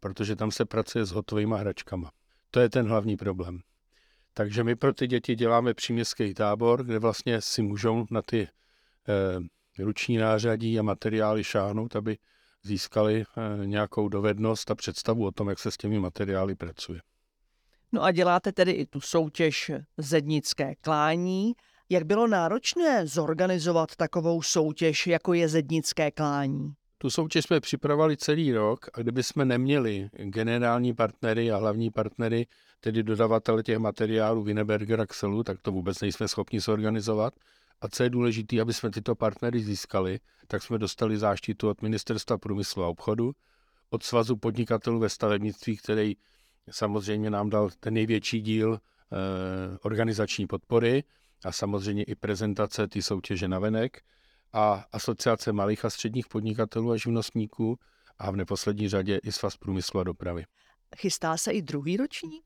protože 0.00 0.36
tam 0.36 0.50
se 0.50 0.64
pracuje 0.64 1.04
s 1.04 1.10
hotovými 1.10 1.54
hračkama. 1.58 2.10
To 2.50 2.60
je 2.60 2.68
ten 2.68 2.88
hlavní 2.88 3.16
problém. 3.16 3.60
Takže 4.34 4.64
my 4.64 4.76
pro 4.76 4.92
ty 4.92 5.06
děti 5.06 5.34
děláme 5.34 5.74
příměstský 5.74 6.34
tábor, 6.34 6.84
kde 6.84 6.98
vlastně 6.98 7.40
si 7.40 7.62
můžou 7.62 8.06
na 8.10 8.22
ty 8.22 8.48
eh, 8.48 9.82
ruční 9.82 10.16
nářadí 10.16 10.78
a 10.78 10.82
materiály 10.82 11.44
šáhnout, 11.44 11.96
aby 11.96 12.18
získali 12.62 13.24
eh, 13.24 13.66
nějakou 13.66 14.08
dovednost 14.08 14.70
a 14.70 14.74
představu 14.74 15.26
o 15.26 15.30
tom, 15.30 15.48
jak 15.48 15.58
se 15.58 15.70
s 15.70 15.76
těmi 15.76 16.00
materiály 16.00 16.54
pracuje. 16.54 17.00
No 17.92 18.02
a 18.02 18.12
děláte 18.12 18.52
tedy 18.52 18.72
i 18.72 18.86
tu 18.86 19.00
soutěž 19.00 19.70
zednické 19.96 20.74
klání 20.74 21.52
jak 21.92 22.04
bylo 22.04 22.26
náročné 22.26 23.06
zorganizovat 23.06 23.96
takovou 23.96 24.42
soutěž, 24.42 25.06
jako 25.06 25.32
je 25.34 25.48
zednické 25.48 26.10
klání? 26.10 26.72
Tu 26.98 27.10
soutěž 27.10 27.44
jsme 27.44 27.60
připravovali 27.60 28.16
celý 28.16 28.52
rok 28.52 28.86
a 28.94 29.00
kdyby 29.00 29.22
jsme 29.22 29.44
neměli 29.44 30.10
generální 30.12 30.94
partnery 30.94 31.52
a 31.52 31.56
hlavní 31.56 31.90
partnery, 31.90 32.46
tedy 32.80 33.02
dodavatele 33.02 33.62
těch 33.62 33.78
materiálů 33.78 34.42
Wienerberger 34.42 35.00
a 35.00 35.06
Xelu, 35.06 35.42
tak 35.42 35.60
to 35.62 35.72
vůbec 35.72 36.00
nejsme 36.00 36.28
schopni 36.28 36.60
zorganizovat. 36.60 37.34
A 37.80 37.88
co 37.88 38.02
je 38.02 38.10
důležité, 38.10 38.60
aby 38.60 38.72
jsme 38.72 38.90
tyto 38.90 39.14
partnery 39.14 39.60
získali, 39.60 40.20
tak 40.46 40.62
jsme 40.62 40.78
dostali 40.78 41.18
záštitu 41.18 41.68
od 41.68 41.82
Ministerstva 41.82 42.38
průmyslu 42.38 42.82
a 42.82 42.88
obchodu, 42.88 43.32
od 43.90 44.02
Svazu 44.02 44.36
podnikatelů 44.36 44.98
ve 44.98 45.08
stavebnictví, 45.08 45.76
který 45.76 46.16
samozřejmě 46.70 47.30
nám 47.30 47.50
dal 47.50 47.70
ten 47.80 47.94
největší 47.94 48.40
díl 48.40 48.74
eh, 48.74 49.16
organizační 49.82 50.46
podpory 50.46 51.04
a 51.44 51.52
samozřejmě 51.52 52.02
i 52.02 52.14
prezentace 52.14 52.88
ty 52.88 53.02
soutěže 53.02 53.48
na 53.48 53.58
venek 53.58 54.02
a 54.52 54.84
Asociace 54.92 55.52
malých 55.52 55.84
a 55.84 55.90
středních 55.90 56.28
podnikatelů 56.28 56.90
a 56.90 56.96
živnostníků 56.96 57.78
a 58.18 58.30
v 58.30 58.36
neposlední 58.36 58.88
řadě 58.88 59.20
i 59.22 59.32
Svaz 59.32 59.56
průmyslu 59.56 60.00
a 60.00 60.04
dopravy. 60.04 60.44
chystá 60.96 61.36
se 61.36 61.52
i 61.52 61.62
druhý 61.62 61.96
ročník? 61.96 62.44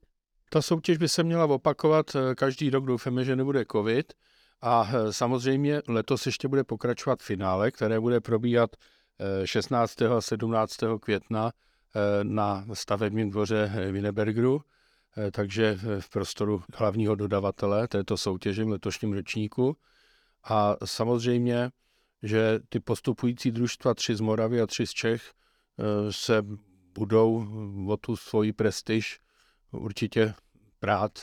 Ta 0.51 0.63
soutěž 0.63 0.99
by 0.99 1.09
se 1.09 1.23
měla 1.23 1.45
opakovat 1.45 2.17
eh, 2.17 2.35
každý 2.35 2.71
rok, 2.71 2.85
doufáme, 2.85 3.25
že 3.25 3.37
nebude 3.37 3.65
covid. 3.73 4.13
A 4.61 4.91
eh, 4.93 5.13
samozřejmě 5.13 5.83
letos 5.89 6.27
ještě 6.27 6.49
bude 6.49 6.65
pokračovat 6.65 7.23
finále, 7.23 7.71
které 7.71 8.01
bude 8.01 8.21
probíhat 8.21 8.77
16. 9.45 10.03
a 10.03 10.21
17. 10.21 10.77
května 11.01 11.53
na 12.23 12.67
stavebním 12.73 13.31
dvoře 13.31 13.73
Wienerbergeru, 13.93 14.61
takže 15.33 15.79
v 16.01 16.09
prostoru 16.09 16.63
hlavního 16.75 17.15
dodavatele 17.15 17.89
této 17.89 18.17
soutěže 18.17 18.65
v 18.65 18.69
letošním 18.69 19.13
ročníku. 19.13 19.77
A 20.45 20.77
samozřejmě, 20.85 21.71
že 22.23 22.61
ty 22.69 22.81
postupující 22.81 23.51
družstva, 23.51 23.95
tři 23.95 24.17
z 24.17 24.21
Moravy 24.21 24.61
a 24.61 24.67
tři 24.67 24.87
z 24.87 24.91
Čech, 24.91 25.33
se 26.11 26.43
budou 26.99 27.47
o 27.89 27.97
tu 27.97 28.17
svoji 28.17 28.53
prestiž 28.53 29.21
určitě 29.71 30.35
prát 30.79 31.19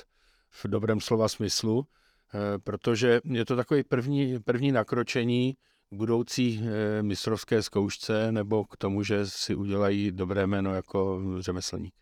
v 0.49 0.67
dobrém 0.67 1.01
slova 1.01 1.27
smyslu, 1.27 1.87
eh, 2.33 2.59
protože 2.59 3.21
je 3.23 3.45
to 3.45 3.55
takový 3.55 3.83
první, 3.83 4.39
první 4.39 4.71
nakročení 4.71 5.53
k 5.89 5.95
budoucí 5.95 6.61
eh, 6.63 7.03
mistrovské 7.03 7.63
zkoušce 7.63 8.31
nebo 8.31 8.65
k 8.65 8.77
tomu, 8.77 9.03
že 9.03 9.25
si 9.25 9.55
udělají 9.55 10.11
dobré 10.11 10.47
jméno 10.47 10.73
jako 10.73 11.21
řemeslník. 11.39 11.93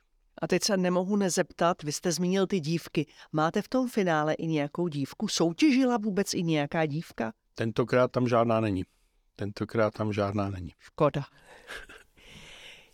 A 0.42 0.48
teď 0.48 0.64
se 0.64 0.78
nemohu 0.78 1.16
nezeptat, 1.16 1.84
vy 1.84 1.92
jste 1.92 2.12
zmínil 2.12 2.48
ty 2.48 2.60
dívky. 2.60 3.06
Máte 3.32 3.62
v 3.62 3.68
tom 3.68 3.90
finále 3.90 4.34
i 4.34 4.48
nějakou 4.48 4.88
dívku? 4.88 5.28
Soutěžila 5.28 5.98
vůbec 5.98 6.34
i 6.34 6.44
nějaká 6.44 6.86
dívka? 6.86 7.34
Tentokrát 7.56 8.12
tam 8.12 8.28
žádná 8.28 8.60
není. 8.60 8.84
Tentokrát 9.36 9.94
tam 9.94 10.14
žádná 10.14 10.50
není. 10.50 10.72
Škoda. 10.80 11.24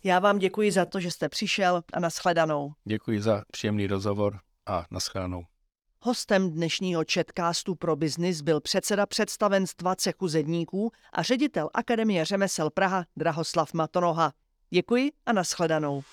Já 0.03 0.19
vám 0.19 0.37
děkuji 0.37 0.71
za 0.71 0.85
to, 0.85 0.99
že 0.99 1.11
jste 1.11 1.29
přišel 1.29 1.81
a 1.93 1.99
nashledanou. 1.99 2.73
Děkuji 2.85 3.21
za 3.21 3.43
příjemný 3.51 3.87
rozhovor 3.87 4.39
a 4.65 4.85
nashledanou. 4.91 5.43
Hostem 6.01 6.51
dnešního 6.51 7.03
chatcastu 7.13 7.75
pro 7.75 7.95
biznis 7.95 8.41
byl 8.41 8.61
předseda 8.61 9.05
představenstva 9.05 9.95
cechu 9.95 10.27
zedníků 10.27 10.91
a 11.13 11.23
ředitel 11.23 11.69
Akademie 11.73 12.25
řemesel 12.25 12.69
Praha 12.69 13.05
Drahoslav 13.17 13.73
Matonoha. 13.73 14.33
Děkuji 14.69 15.11
a 15.25 15.33
nashledanou. 15.33 16.03